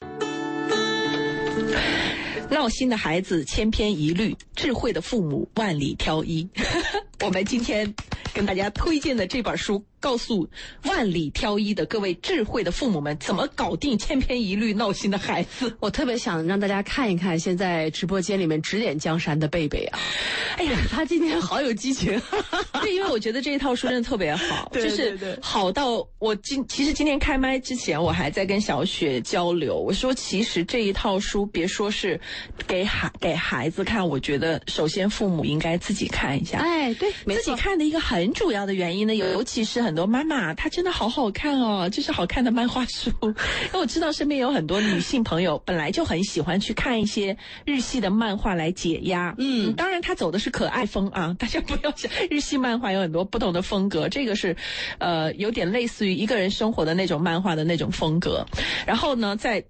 [2.50, 6.46] 闹心的孩子千篇一律，智慧的父母万里挑一。
[7.24, 7.94] 我们今天
[8.34, 9.82] 跟大家推荐的这本书。
[10.00, 10.48] 告诉
[10.84, 15.76] 万里挑一的各位智慧的父母们，怎么搞定千篇一律闹心的孩子？
[15.82, 20.00] 我特别想让大家看一看现在直播间里面指点江山的贝贝啊！
[20.58, 22.22] 哎呀， 他今天好有激情，
[22.82, 32.20] 对，因为我觉得这一套书真的特别好，就是好到我今其实今天开麦之前，我还在跟小雪交流，我说其实这一套书别说是
[32.68, 36.60] 给孩给孩子看，我觉得首先父母应该自己看一下。
[36.60, 39.87] 哎，对，自己看的一个很主要的原因呢，尤其是。
[39.88, 43.10] 很多妈妈，她真的好好看哦，就是好看的漫画书。
[43.24, 49.34] 因为我知道身边有很多女性朋友，本来就很喜欢去看一些日系的漫画来解压。
[49.38, 54.58] 嗯，当然她走的是可爱风啊，大家不要想日系漫画有很多不同的风格，这个是，
[54.98, 58.46] 呃，有点类似于一个人生活的那种漫画的那种风格。
[58.86, 59.64] 然后呢，在。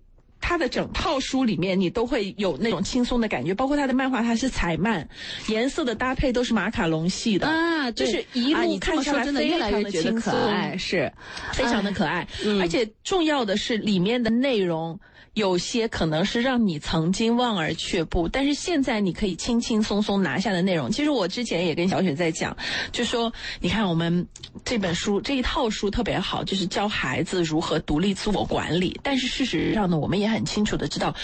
[0.48, 5.06] 他的整套书里面，你都会有那种轻松的感觉，包括他的漫画，它是彩漫，
[5.50, 10.34] 颜色的搭配都是马卡龙系的啊，就是一路看下来非常的轻松，
[10.80, 11.12] 是，
[11.52, 12.26] 非常的可爱，
[12.62, 14.98] 而且重要的是里面的内容。
[15.38, 20.90] 有些可能是让你曾经望而却步，但是现在你可以轻轻松松拿下的内容。
[20.90, 22.56] 其实我之前也跟小雪在讲，
[22.94, 24.26] 就说你看我们
[24.64, 28.98] 这本书这一套书特别好，就是教孩子如何独立自我管理。
[29.04, 31.16] 但是事实上呢，我们也很很清楚的知道，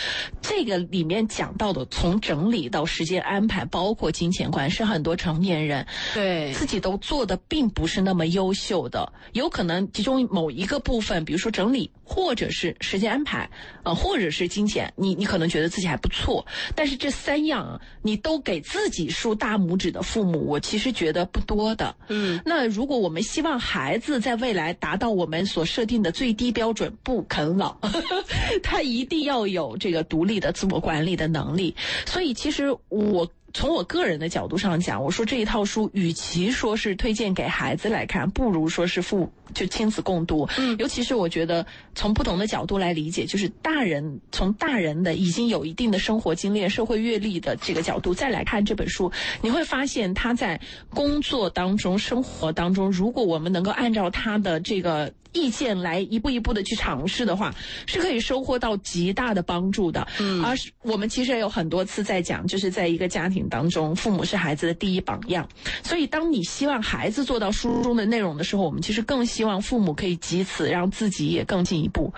[0.41, 13.47] 这个里面讲到的从整理到时间安排，包括金钱观，是很多成年人对自己都做的并不是那么优秀的，有可能其中某一个部分，比如说整理，或者是时间安排，
[13.83, 21.95] 呃，或者是金钱，你你可能觉得自己还不错，但是这三样你都给自己竖大拇指的父母，我其实觉得不多的。
[22.09, 27.77] 嗯，那如果我们希望孩子在未来达到我们所设定的最低标准，不啃老，
[28.61, 31.73] 他一定要有这个独立的自我管理的能力。
[32.05, 33.25] 所以，其实我。
[33.53, 40.49] 从我个人的角度上讲，我说这一套书，与其说是推荐给孩子来看，不如说是父就亲子共读。
[40.57, 49.11] 嗯，尤其是我觉得从不同的角度来理解，就是大人从大人的已经有一定的生活经验、社会阅历的这个角度再来看这本书，
[49.41, 55.13] 你会发现他在工作当中、生活当中，如果我们能够按照他的这个。
[55.35, 57.51] 意见来一步一步的去尝试的话，
[57.87, 60.07] 是可以收获到极大的帮助的。
[60.19, 65.47] 嗯，而是我们其实也有很多次在讲，就是在一个家庭当中，父母是孩子的第一榜样。
[65.83, 72.13] 所以，当你希望孩子做到书中的内容的时候，我们其实更希望父母可以及此让自己也更进一步。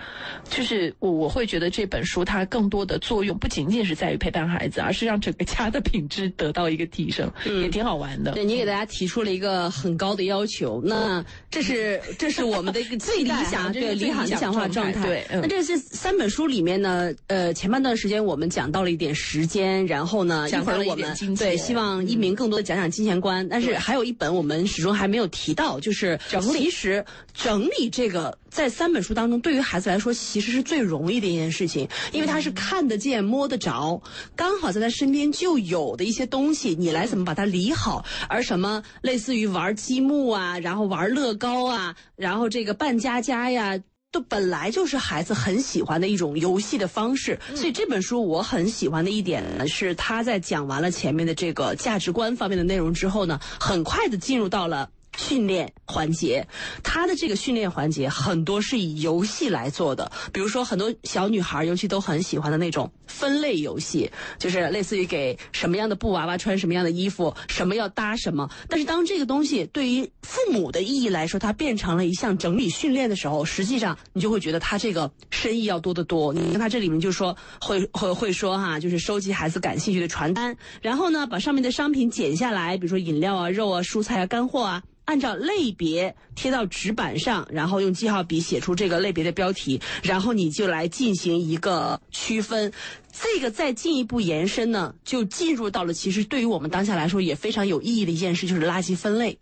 [0.50, 8.32] 就是我我会觉得这本书它更多的作用不仅仅是在于陪伴孩子，而是让整个家的品质得到一个提升，也挺好玩的。
[8.32, 12.96] 对你给大家提出了一个很高的要求，那这是这是我们的一个。
[12.96, 15.06] 最理想对理想理想化状态。
[15.06, 26.64] 对，那这是三本书里面呢，呃，前半段时间我们讲到了一点时间，然后呢，一会儿我们对希望一鸣更多的讲讲金钱观，但是还有一本我们始终还没有提到，就是整理。
[26.64, 34.02] 其实整理这个在三本书当中，对于孩子来说其实是最容易的一件事情，因为他是看得见、摸得着，
[34.34, 38.04] 刚好在他身边就有的一些东西，你来怎么把它理好？
[38.28, 42.96] 而什么类似于玩积木啊，然后玩乐高啊，然后这个扮。
[42.96, 43.78] 家家呀，
[44.12, 54.88] 都本来就是孩子很喜欢的一种游戏的方式，所以这本书我很喜欢的一点呢，是他在讲完了前面的这个价值观方面的内容之后呢，很快的进入到了。
[55.16, 56.46] 训练环节，
[56.82, 68.48] 他的这个训练环节很多是以游戏来做的，比如说很多小女孩尤其都很喜欢的那种分类游戏，就是类似于给什么样的布娃娃穿什么样的衣服，什么要搭什么。
[68.68, 76.32] 但是当这个东西对于父母的意义来说，它变成了一项整理训练的时候，实际上你就会觉得它这个深意要多得多。
[76.32, 84.82] 你看他这里面就说会会会说哈，就是收集孩子感兴趣的传单，然后呢把上面的商品剪下来，比如说饮料啊、肉啊、蔬菜啊、干货啊。
[85.06, 92.70] 按照类别贴到纸板上，然后用记号笔写出这个类别的标题，然后你就来进行一个区分。
[93.12, 99.38] 这个再进一步延伸呢，就进入到了其实对于我们当下来说也非常有意义的一件事，就是垃圾分类。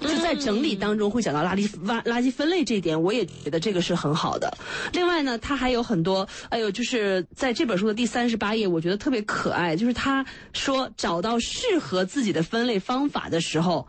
[0.00, 4.50] 就在整理当中会讲到垃圾垃垃圾分类这一点，我也觉得这个是很好的。
[4.92, 13.86] 另外呢，它还有很多，哎呦，就是在这本书的第三十八页，我觉得特别可爱，就是他说找到适合自己的分类方法的时候。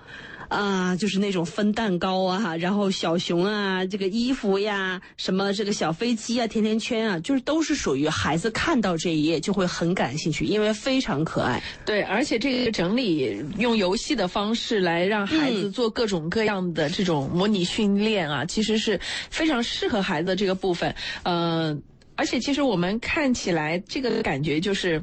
[0.51, 11.63] 啊，就是那种分蛋糕啊，然后小熊啊，这个衣服呀，什么这个小飞机啊，甜甜圈啊，就是都是属于孩子看到这一页就会很感兴趣，因为非常可爱。
[11.85, 20.93] 对，而且这个整理用游戏的方式来让孩子做各种各样的这种模拟训练啊，其实是非常适合孩子这个部分。
[21.23, 21.81] 嗯，
[22.17, 25.01] 而且其实我们看起来这个感觉就是。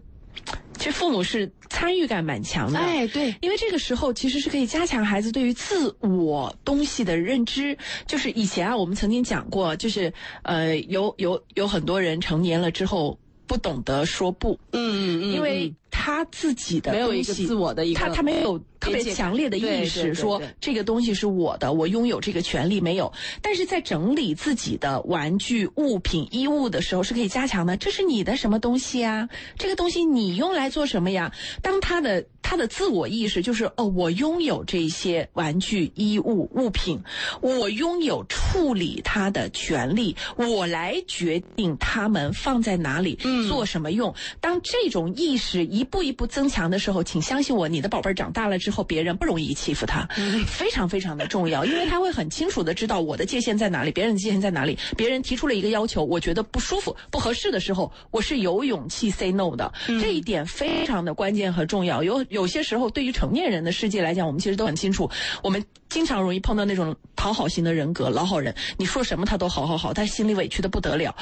[0.79, 7.77] 其实父母是参与感蛮强的，哎，对，因为这个时候其实是可以加强孩子对于自我东西的认知。
[8.07, 10.13] 就是以前啊，我们曾经讲过，就是
[10.43, 15.75] 呃，有有有很多人成年了之后不懂得说不，嗯嗯嗯，因为。
[15.91, 23.13] 他自己的没有一个自我的一个，他他没有特别强烈的意识，说这个东西是我的，我拥有这个权利没有。
[23.43, 27.77] 但是在整理自己的玩具、物品、衣物的时候，是可以加强的。
[27.77, 29.29] 这是你的什么东西啊？
[29.57, 31.33] 这个东西你用来做什么呀？
[31.63, 37.01] 当他的他的自我意识就是哦，我拥有这些玩具、衣物、物品，
[37.41, 44.15] 我拥有处理它的权利，我来决定他们放在哪里，做什么用。
[44.41, 50.09] 当这种意识一一步一步增强的时候，请相信我，你的宝贝儿长大了之后，别人不容易欺负他，
[50.47, 54.77] 非常非常的重要，因为他会很清楚的知道我的界限在哪里，别人的界限在哪里。
[54.97, 59.73] 别人提出了一个要求，我觉得不舒服、不合适的时候，我是有勇气 say no 的。
[59.87, 62.03] 这一点非常的关键和重要。
[62.03, 65.09] 有有些时候，对于成年人的世界来讲，我们其实都很清楚，
[65.45, 71.15] 我们经常容易碰到那种讨好型的人格，老好人，你说什么他都好好好，他心里委屈的不得了，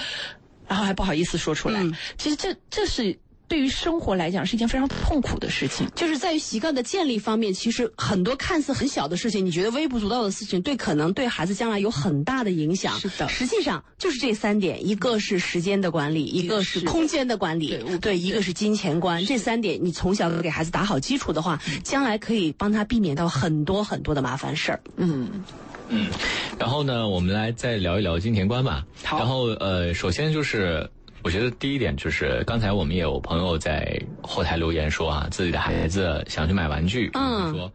[0.66, 1.82] 然后还不好意思说出来。
[2.16, 3.18] 其实这这是。
[3.48, 5.86] 对于生活来讲是一件非常痛苦的事情。
[5.94, 12.98] 就是在于习惯的建立方面，其实很多看似很小的事情，你觉得微不足道的事情，对可能对孩子将来有很大的影响。
[12.98, 19.24] 是的，实际上就是这三点：一个是时间的管理，一个是空间的管理，对，一个是金钱观。
[19.24, 24.80] 这三点你从小给孩子打好基础的话，将来可以帮他避免到很多很多的麻烦事儿。
[24.96, 25.44] 嗯。
[25.88, 26.08] 嗯，
[26.58, 28.84] 然后呢，我们来再聊一聊金钱观吧。
[29.04, 29.18] 好。
[29.18, 30.90] 然后呃，首先就是，
[31.26, 37.72] 我觉得第一点就是，刚才我们也有朋友在后台留言说啊，自己的孩子想去买玩具，嗯，说。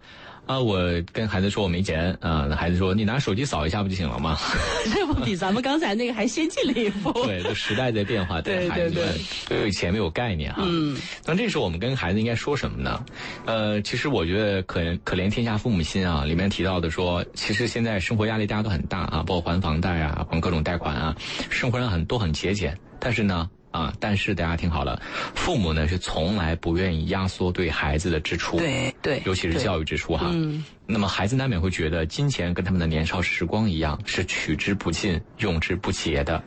[0.47, 0.81] 啊，我
[1.13, 4.37] 跟孩子说我没钱啊，那孩子说你拿手机扫一下不就行了吗？
[4.93, 7.11] 这不比咱们刚才那个还先进了一步。
[7.25, 9.13] 对，这时代在变化，对孩子们
[9.49, 10.63] 对钱没有概念哈。
[10.65, 10.97] 嗯。
[11.25, 13.03] 那这时候我们跟孩子应该说什么呢？
[13.45, 21.13] 呃，其实我觉得可可怜天下父母心啊，里面提到的说，其实现在生活压力大家都很大啊，包括还房贷啊，还各种贷款啊，
[21.49, 23.49] 生活上很都很节俭，但是呢。
[23.71, 25.01] 啊，但是大家听好了，
[25.33, 30.29] 父母呢是从来不愿意压缩对孩子的支出，对对，尤其是教育支出哈。
[30.33, 30.61] 嗯。
[30.85, 36.43] 那么孩子难免会觉得金钱跟他们的年少时光一样，是取之不尽、用之不竭的，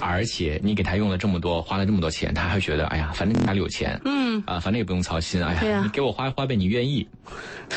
[0.00, 7.06] 而且你给他用了这么多，花了这么多钱，他还觉得哎呀，反正家里有钱，嗯，啊，反正也不用操心，哎呀，你给我花花呗，你愿意，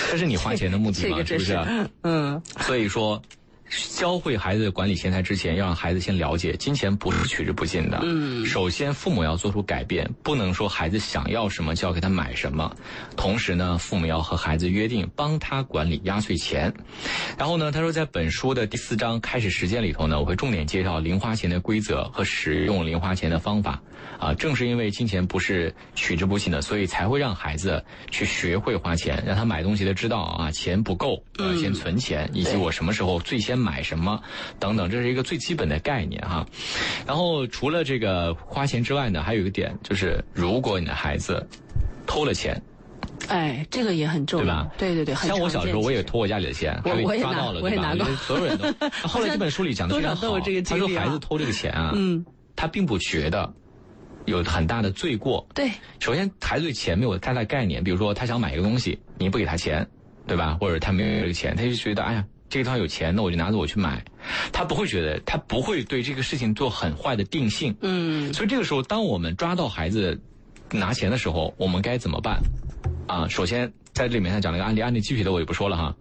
[0.09, 1.19] 这是你花钱的目的吗？
[1.23, 1.55] 是不是？
[2.01, 2.41] 嗯。
[2.61, 3.21] 所以说。
[3.69, 7.99] 教会孩子管理钱财之前，要让孩子先了解，金钱不是取之不尽的。
[8.03, 12.73] 嗯，首先父母要做出改变，不能说孩子想要什么就要给他买什么。
[13.15, 16.73] 同时呢，父母要和孩子约定，帮他管理压岁钱。
[17.37, 23.81] 然后呢，他说在本书的第四章开始时间里头呢，我会重点介绍零花钱的规则和使用零花钱的方法。
[24.19, 34.21] 啊，正是因为金钱不是取之不尽的，所以才会让孩子去学会花钱，让他买东西的知道啊，钱不够，要先存钱，以及我什么时候最先买什么，
[34.59, 36.45] 等等，这是一个最基本的概念哈。
[37.05, 41.45] 然后除了这个花钱之外呢，还有一个点就是，如果你的孩子
[42.05, 42.61] 偷了钱，
[43.27, 44.67] 哎，这个也很重要，对吧？
[44.77, 47.95] 对对对，像我小时候我也偷我家里的钱，我我也抓到了，对吧？
[48.25, 48.67] 所有人都。
[49.07, 53.53] 后来这本书里讲的非常好，他说孩子偷这个钱啊，嗯，他并不觉得。
[54.25, 55.47] 有很大的罪过。
[55.55, 59.87] 对，首先孩子对钱没有太大概念，比如说他想买一个东西，你不给他钱，
[60.27, 60.57] 对吧？
[60.59, 64.03] 或者他没有这个钱，他就觉得哎呀，这个地方有钱，那我就拿着我去买。
[64.51, 67.75] 他不会觉得，他不会对这个事情做很坏的定性。
[67.81, 68.33] 嗯。
[68.33, 70.19] 所以这个时候，当我们抓到孩子
[70.71, 72.39] 拿钱的时候，我们该怎么办？
[73.07, 75.95] 啊，首先在这里面他讲了一个案例，案例具体的我也不说了哈。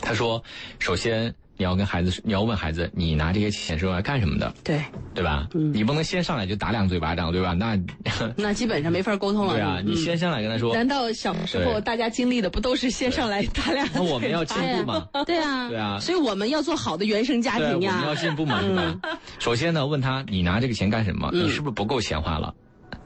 [0.00, 0.42] 他说，
[0.78, 1.34] 首先。
[1.56, 4.52] 你要跟孩子，你要问孩子，你拿这些钱是用来干什么的？
[4.64, 4.82] 对，
[5.14, 5.46] 对吧？
[5.54, 7.52] 嗯，你不能先上来就打两嘴巴掌，对吧？
[7.54, 7.78] 那
[8.36, 9.54] 那基本上没法沟通了。
[9.54, 10.74] 对啊，你先上来跟他说。
[10.74, 13.88] 难道小时候大家经历的不都是先上来打两？
[13.94, 15.08] 那我们要进步嘛？
[15.26, 15.98] 对啊，对啊。
[16.00, 17.92] 所以我们要做好的原生家庭呀。
[17.94, 19.00] 我们要进步嘛，是吧？
[19.38, 21.30] 首先呢，问他你拿这个钱干什么？
[21.32, 22.54] 你是不是不够钱花了？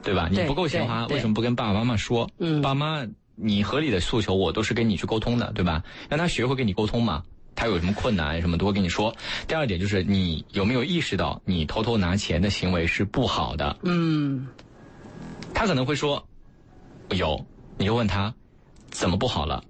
[0.01, 0.27] 对吧？
[0.31, 2.29] 你不够钱花，为什么不跟爸爸妈妈说？
[2.39, 5.83] 嗯，爸妈，你合理的诉求我都是跟你去沟通的，对吧？
[6.09, 7.23] 让他学会跟你沟通嘛。
[7.59, 9.13] 他有什么困难什么都会跟你说。
[9.45, 13.77] 第二点就是你有没有意识到你偷偷拿钱的行为是不好的？
[13.83, 14.47] 嗯，
[15.53, 16.25] 他可能会说
[17.09, 17.45] 有，
[17.77, 18.33] 你就问他
[18.89, 19.61] 怎么不好了，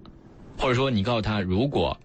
[0.56, 1.98] 或者说你告诉他，如果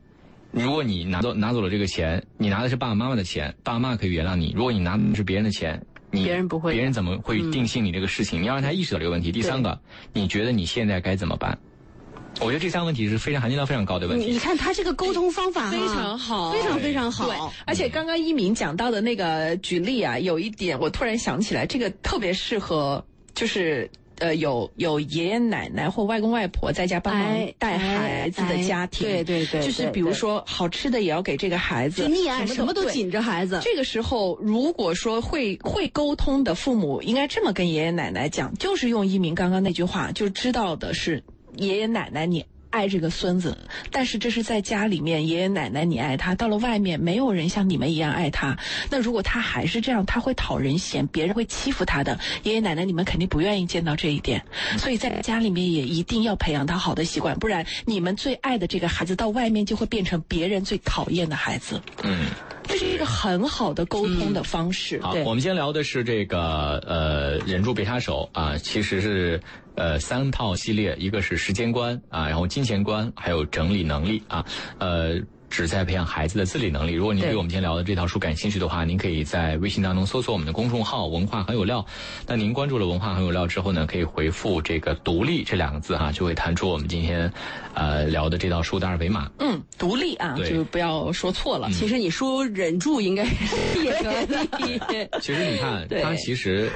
[0.53, 8.41] 如果你拿走拿走了这个钱，你拿的是爸爸妈妈的钱，爸爸妈妈可以原谅你；如果你拿的是别人的钱，你别人不会，别人怎么会定性你这个事情？
[8.41, 9.31] 你要让他意识到这个问题。
[9.31, 9.79] 第三个，
[10.15, 11.59] 你觉得你现在该怎么办？
[12.41, 14.27] 我觉得这三个问题是非常含金量非常高的问题。
[14.27, 17.27] 你看他这个沟通方法非常好，非常非常好。
[17.27, 23.03] 对，而且刚刚一鸣讲到的那个举例啊，有一点我突然想起来，这个特别适合，
[23.35, 29.09] 就是呃有有爷爷奶奶或外公外婆在家帮忙带孩子的家庭。
[29.09, 33.61] 对对对，就是比如说好吃的也要给这个孩子，溺爱什么都紧着孩子。
[33.63, 41.23] 这个时候，如果说会会沟通的父母，应该这么跟爷爷奶奶讲，就是用一鸣刚刚那句话，就知道的是。
[41.57, 43.57] 爷爷奶奶，你爱这个孙子，
[43.93, 48.59] 但是这是在家里面，爷爷奶奶你爱他，到了外面，没有人像你们一样爱他。
[48.91, 52.19] 那如果他还是这样，他会讨人嫌，别人会欺负他的。
[52.43, 54.45] 爷爷奶奶，你们肯定不愿意见到这一点，
[54.77, 61.81] 所以在家里面也一定要培养他好的习惯，不然你们最爱的这个孩子到外面就会变成别人最讨厌的孩子。
[62.03, 62.27] 嗯。
[62.67, 64.99] 这是一个很好的沟通的方式。
[65.03, 69.39] 好，我们今天聊的是这个呃，忍住别插手啊，其实是
[69.77, 74.45] 呃三套系列，一个是时间观啊，然后金钱观，还有整理能力啊，
[74.79, 75.21] 呃。
[75.51, 76.95] 旨在培养孩子的自理能力。
[76.95, 81.87] 如果您对我们今天聊的这套书感兴趣的话，您可以在微信当中搜索我们的公众号“文化很有料”。
[82.27, 87.33] 那您关注了“文化很有料”之后呢，可以回复这个“独立”这两个字哈，就会弹出我们今天
[87.73, 89.31] 呃聊的这套书的二维码。
[89.39, 91.71] 嗯，独立啊，就不要说错了。
[91.71, 94.13] 其实你说忍住应该也可
[94.67, 94.81] 以。
[95.21, 96.69] 其实你看，它其实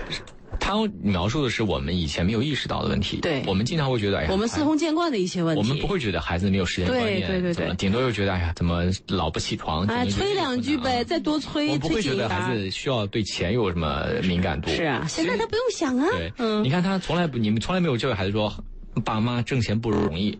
[0.60, 3.18] 他描述的是我们以前没有意识到的问题。
[3.18, 5.58] 对，我们经常会觉得，哎呀，我们司空见惯的一些问题。
[5.60, 9.86] 我们不会觉得孩子没有时间观念，对对对对，顶多就觉得，哎呀，怎么老不起床？
[9.86, 11.70] 哎，催两句呗，再多催。
[11.70, 14.68] 我不会觉得孩子需要对钱有什么敏感度。
[14.70, 16.06] 是啊，现在他不用想啊。
[16.12, 18.52] 对，嗯，你看他从来不，你们从来没有教育孩子说，
[19.04, 20.38] 爸妈挣钱不容易。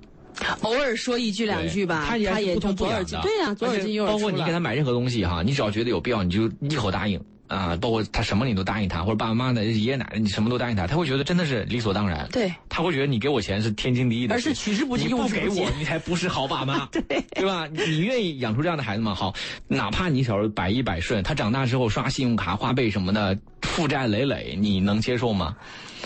[0.60, 3.20] 偶尔说一句两句吧，他也也不痛不痒的。
[3.22, 4.18] 对呀，左耳进右耳出。
[4.18, 7.76] 包括你给他买任何东西哈，你只要觉得有必要，你就一口答应啊。
[7.80, 12.28] 包括他什么你都答应他，或者爸爸妈妈的爷爷奶奶你什么都答应他，他会觉得真的是理所当然。
[12.30, 16.86] 对，他会觉得你给我钱是天经地义的，而是取之不尽，不给我你才不是好爸妈。
[16.92, 17.66] 对，对吧？
[17.66, 19.14] 你愿意养出这样的孩子吗？
[19.14, 19.34] 好，
[19.66, 25.56] 哪怕你小时候百依百顺，他长大之后刷信用卡、花呗什么的，负债累累，你能接受吗？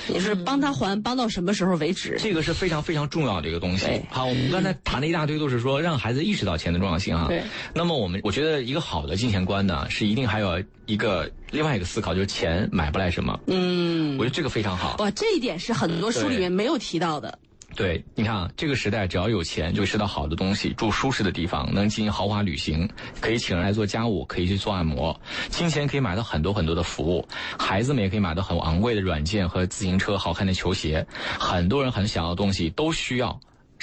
[0.08, 2.16] 你是帮他还，帮到什么时候为止？
[2.18, 3.86] 这个是非常非常重要的一个东西。
[4.10, 7.26] 好，我们刚才谈了一大堆，都是说让孩子意识到钱的重要性啊。
[7.28, 7.42] 对。
[7.74, 13.38] 那么我们，我觉得一个好的金钱观呢，是一定还有一个另外一个思考，就是钱买不来什么。
[13.46, 14.16] 嗯。
[14.18, 14.96] 我觉得这个非常好。
[14.98, 17.38] 哇，这一点是很多书里面没有提到的。
[17.74, 22.88] 对，你看啊，这个时代只要有钱，就会吃到好的东西，住舒适的地方，能进行豪华旅行，
[23.20, 25.18] 可以请人来做家务，可以去做按摩，
[25.48, 27.26] 金钱可以买到很多很多的服务，
[27.58, 31.06] 孩子们也可以买到很昂贵的软件和自行车、好看的球鞋，
[31.38, 33.40] 很多人很想要的东西都需要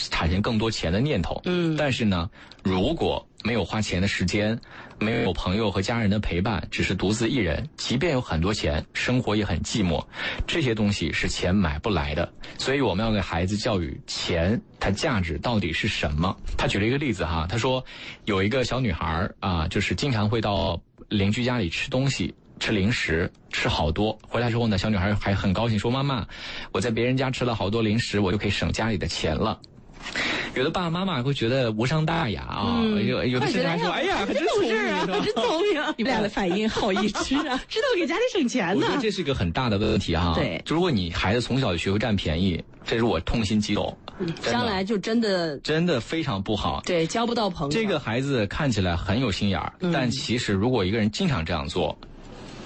[0.10, 1.42] 产生更多钱的念头。
[1.46, 2.30] 嗯，但是呢，
[2.64, 4.60] 如果没有花钱的时间，
[5.00, 10.06] 没有朋友和家人的陪伴，只是独自一人，即便有很多钱，生活也很寂寞。
[10.46, 16.36] 这些东西是钱买不来的，所以我们要给孩子教育钱它价值到底是什么。
[16.58, 17.84] 他举了一个例子哈，他说
[18.26, 24.20] 有一个小女孩啊，就是经常会到邻居家里吃东西、吃零食，吃好多。
[24.28, 26.28] 回来之后呢，小女孩还很高兴说：“妈妈，
[26.74, 29.58] 我在别人家吃了好多零食，我就可以省家里的钱了。”
[30.56, 38.82] 有的爸爸妈妈会觉得无伤大雅啊，有有的甚至还说：“哎呀，真懂事啊，真聪明！”你们 俩的反应好一致啊， 知道给家里省钱呢。
[38.86, 40.34] 我觉得这是一个很大的问题哈。
[40.36, 43.96] 对，如果你孩子从小就学会占便宜，这是我痛心疾首。
[44.42, 46.82] 将来就真的真的非常不好。
[46.86, 47.72] 对，交不到朋友。
[47.72, 51.98] 这个孩子看起来很有心眼儿，但其实如果一个人经常这样做。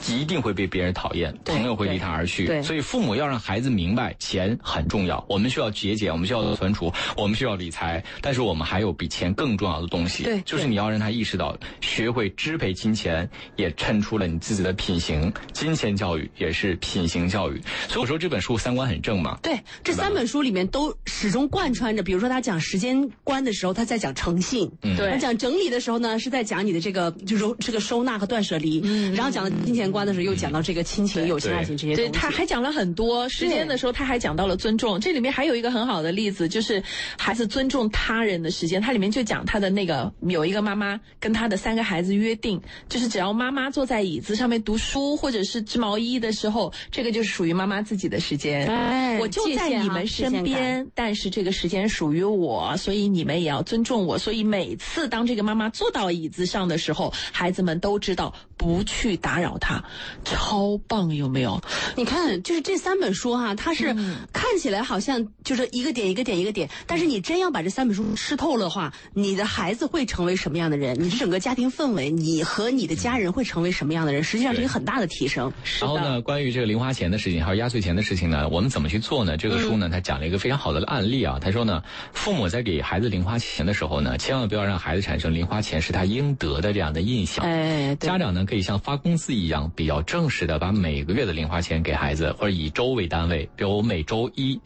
[0.08, 2.62] 一定会被别人讨厌，朋友会离他而去。
[2.62, 5.24] 所以父母要让孩子明白，钱很重要。
[5.30, 8.04] 我们需要节俭，我们需要存储，我们需要理财。
[8.22, 15.32] 但是我们还有比钱更重要的东西，就是你要让他意识到，学会支配金钱，也衬出了你自己的品行。
[15.54, 17.62] 金钱教育也是品行教育。
[17.88, 19.38] 所以我说这本书三观很正嘛。
[19.41, 22.04] 对，这三本书里面都始终贯穿着。
[22.04, 28.82] 比如说他讲时间观的时候，他在讲诚信；嗯他讲整理的时候呢，是在讲你的这个就是这个收纳和断舍离。
[28.84, 29.93] 嗯然后讲的金钱。
[29.94, 33.30] 关的时候又讲到这个亲情、友情、爱情这些对，他还讲了很多。
[33.30, 35.00] 时间的时候，他还讲到了尊重。
[35.00, 36.84] 这里面还有一个很好的例子，就是
[37.18, 38.82] 孩子尊重他人的时间。
[38.82, 48.68] 它里面就讲他的那个有一个妈妈跟他的三个孩子约定，就是只要妈妈坐在椅子上面读书或者是织毛衣的时候，这个就是属于妈妈自己的时间。
[48.68, 54.18] 哎，我就在你们身边，但是这个时间属于我，所以你们也要尊重我。
[54.18, 59.83] 所以每次当这个妈妈坐到椅子上的时候，孩子们都知道不去打扰她。
[60.24, 61.62] 超棒，有没有？
[61.96, 63.94] 你看，就是这三本书哈，它是
[64.32, 70.98] 看起来好像就是一个点一个点一个点，但是你真要把这三本书吃透了的话，你的孩子会成为什么样的人？
[71.02, 74.24] 你的整个家庭氛围，你和你的家人会成为什么样的人？
[74.24, 75.52] 实际上是一个很大的提升。
[75.80, 79.38] 然后呢，关于这个零花钱的事情，还有压岁钱的事情呢，我们怎么去做呢？
[79.38, 81.38] 这个书呢，他讲了一个非常好的案例啊。
[81.42, 87.46] 他说呢，父母在给孩子零花钱的时候呢，千万不要让孩子产生零花钱是他应得的这样的印象。
[87.46, 89.70] 哎，家长呢可以像发工资一样。
[89.76, 94.60] 比较正式的，把每个月的零花钱给孩子，或者以周为单位，比如我每周一，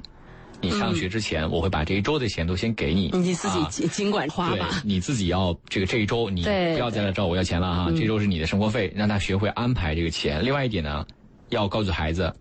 [0.61, 4.81] 你上学之前，我会把这一周的钱都先给你，你自己尽管花吧。
[4.83, 10.43] 你自己要这个这一周，你不要再来找我要钱了哈，这周是你的生活费，让他学会安排这个钱。
[10.43, 11.05] 另外一点呢，
[11.49, 12.33] 要告诉孩子，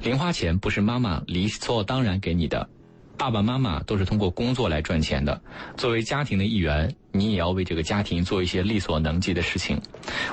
[0.00, 2.68] 零花钱不是妈妈理所当然给你的。
[3.16, 5.40] 爸爸妈妈都是通过工作来赚钱的，
[5.76, 9.80] 作为家庭的一员，你也要为这个家庭做一些力所能及的事情。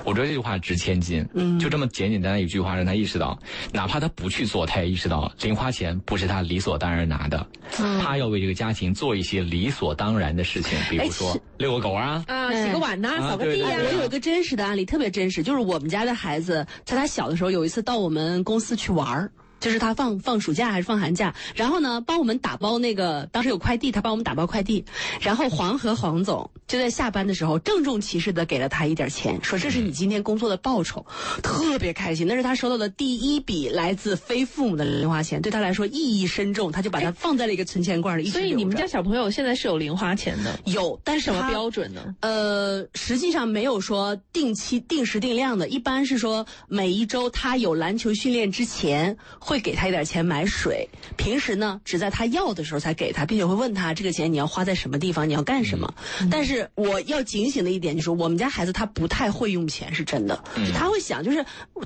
[0.03, 1.25] 我觉得这句话值千金。
[1.33, 3.37] 嗯，就这么简简单单一句话，让他意识到，
[3.71, 7.45] 哪怕他不去做，他也意识到零花钱不是他理所当然拿的。
[7.79, 13.67] 嗯，他要为这个家庭做一些理所当然的事情，比如说遛个狗啊，啊，洗个碗呐，扫个地呀。
[13.69, 19.31] 我有一个真实的案例，特别真实，就是我们家的孩子在他小的时候，有一次到我们公司去玩儿。
[19.63, 24.83] 就是他放放暑假还是放寒假，然后呢，帮我们打包那个，当时有快递，他帮我们打包快递，
[25.21, 31.05] 然后黄和黄总就在下班的时候郑重其事的给了他一点钱，说这是你今天工作的报酬，
[31.41, 38.29] 特别开心，那是他收到的第一笔来自非父母的零花钱，对他来说意义深重，他就把它放在了一个存钱罐里。
[38.29, 40.59] 所以你们家小朋友现在是有零花钱的？
[40.65, 42.13] 有，但是什么标准呢？
[42.19, 49.52] 呃，实际上没有说定期定时定量的，一般是说每一周他有篮球训练之前会。
[49.53, 55.93] 会给他一点钱买水，平时呢只在他要的时候才给他，并且会问他这个钱你要花在什么地方，你要干什么。
[56.31, 60.43] 但是我要警醒的一点就是，我们家孩子他不太会用钱，是真的。
[60.73, 61.45] 他会想，就是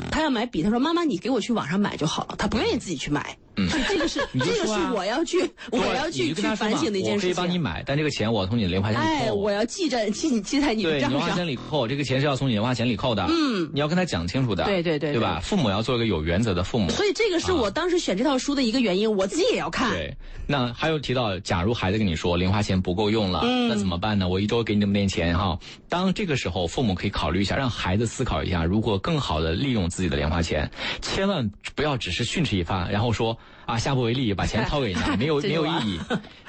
[0.09, 3.37] 他要买笔，他说妈妈你给我去网上买就好了，他不愿意自己去买。
[3.57, 5.37] 嗯，这个是这个是我要去
[5.71, 7.19] 我要去去反省的一件事情。
[7.19, 9.25] 我可以帮你买，但这个钱我要从你的零花钱里扣。
[9.25, 11.11] 哎，我要记着记记在你的账上。
[11.11, 13.25] 对，零花钱里扣，这个钱是要从你零花钱里扣的。
[13.29, 14.63] 嗯，你要跟他讲清楚的。
[14.65, 15.39] 对对对，对吧？
[15.41, 16.89] 父母要做一个有原则的父母。
[16.91, 19.89] 所以这个是我当时选这套书的一个原因，我自己也要看。
[19.91, 24.27] 对，那还有提到，假如孩子跟你说零花钱不够用了，那怎么办呢？
[24.29, 25.57] 我一周给你那么点钱哈。
[25.89, 30.69] 当这个时候，父母可以考虑一下，让孩子思考一下，如果更好的利用自己的零花钱，
[31.01, 33.35] 千万不要只是训斥一番，然后说。
[33.65, 35.99] 啊，下不为例，把钱掏给人家，没有 没有意义。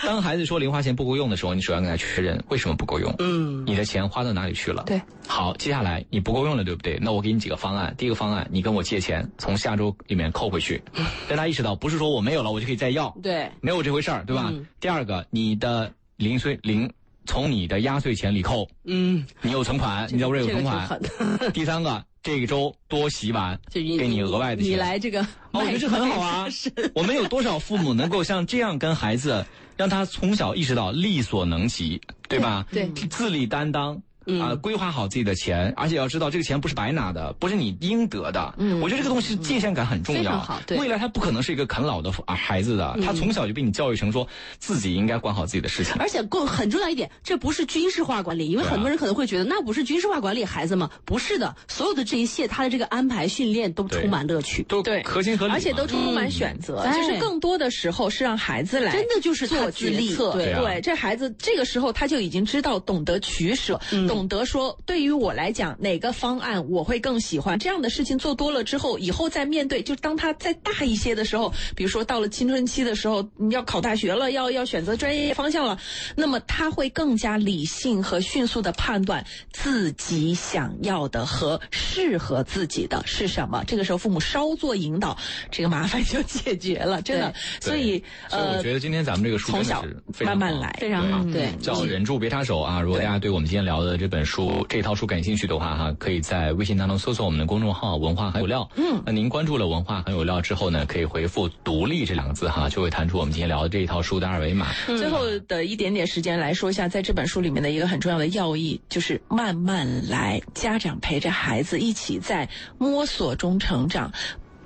[0.05, 3.13] 当孩子说零花钱不够用的时候，你首先跟他确认为什么不够用。
[3.19, 4.85] 嗯，你的钱花到哪里去了？
[4.87, 6.97] 对，好，接下来你不够用了，对不对？
[7.03, 7.93] 那我给你几个方案。
[7.99, 10.81] 第一个方案，你跟我借钱，从下周里面扣回去，
[11.29, 13.13] 让他意识到不是说我没有了，我就可以再要。
[13.21, 14.53] 对，没有这回事儿，对吧？
[14.81, 16.89] 第二个，你的零碎零
[17.27, 18.69] 从你的压岁钱里扣。
[18.85, 21.01] 嗯，你有存款，你在屋里有存款。
[21.53, 22.05] 第三个。
[22.29, 24.72] 这一周多洗碗，给你额外的钱。
[24.72, 26.47] 你来这个，我觉得这很好啊。
[26.95, 29.47] 我们有多少父母能够像这样跟孩子，
[29.79, 31.99] 让他从小意识到力所能及，
[32.29, 32.66] 对吧？
[32.70, 34.03] 对，自力担当。
[34.41, 38.55] 啊，规划好自己的钱，而且要知道这个钱不是白拿的，不是你应得的。
[38.59, 40.39] 嗯，我觉得这个东西界限感很重要。
[40.39, 40.76] 好，对。
[40.76, 44.26] 未来他不可能是一个啃老的啊孩子的，他从小就被你教育成说
[44.59, 45.95] 自己应该管好自己的事情。
[45.99, 50.91] 而且更很重要一点，这不是军事化管理，因为很多人可能会觉得那不是军事化管理孩子吗？
[51.05, 56.85] 不是的，所有的这一切，他的这个安排训练都充满乐趣，都对，合情合理，而且都充满选择。
[56.93, 60.33] 就是更多的时候是让孩子来，真的就是做决策。
[60.33, 64.99] 对对，这孩子这个时候他就已经知道懂得取舍，懂得说对。
[64.99, 67.57] 于我来讲，哪个方案我会更喜欢？
[67.57, 75.79] 这样的事情做多了之后，以后再面对，就当他再大一些的时候，比如说到了青春期的时候，你要考大学了，要要选择专业方向了，
[76.16, 83.62] 那么他会更加理性和迅速的判断自己想要的和适合自己的是什么。
[83.69, 85.16] 这个时候，父母稍作引导，
[85.51, 87.33] 这个麻烦就解决了，真的。
[87.61, 89.85] 所以，呃，我觉得今天咱们这个书从小
[90.21, 91.23] 慢慢来，非常好。
[91.33, 92.81] 对，叫忍住别插手啊！
[92.81, 94.89] 如果大家对我们今天聊的这本书这套。
[94.89, 98.67] 套书感兴趣的话哈，可以在微信当中搜索我们的公众号“文化很有料”。
[98.75, 104.69] 嗯，那您关注了“文化很有料”之后呢，可以回复“独立”这两个字哈，就会弹出我们今天聊的这一套书的二维码。
[104.87, 110.41] 最后的一点点时间来说一下，在这本书里面的一个很重要的要义，就是慢慢来。
[110.55, 114.11] 家长陪着孩子一起在摸索中成长，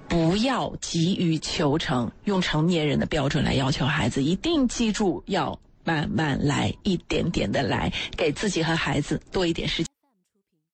[0.07, 4.22] 不要急于求成，用成年人的标准来要求孩子。
[4.22, 9.91] 一定记住要慢慢来，一点点的来，给自己和孩子多一点时间。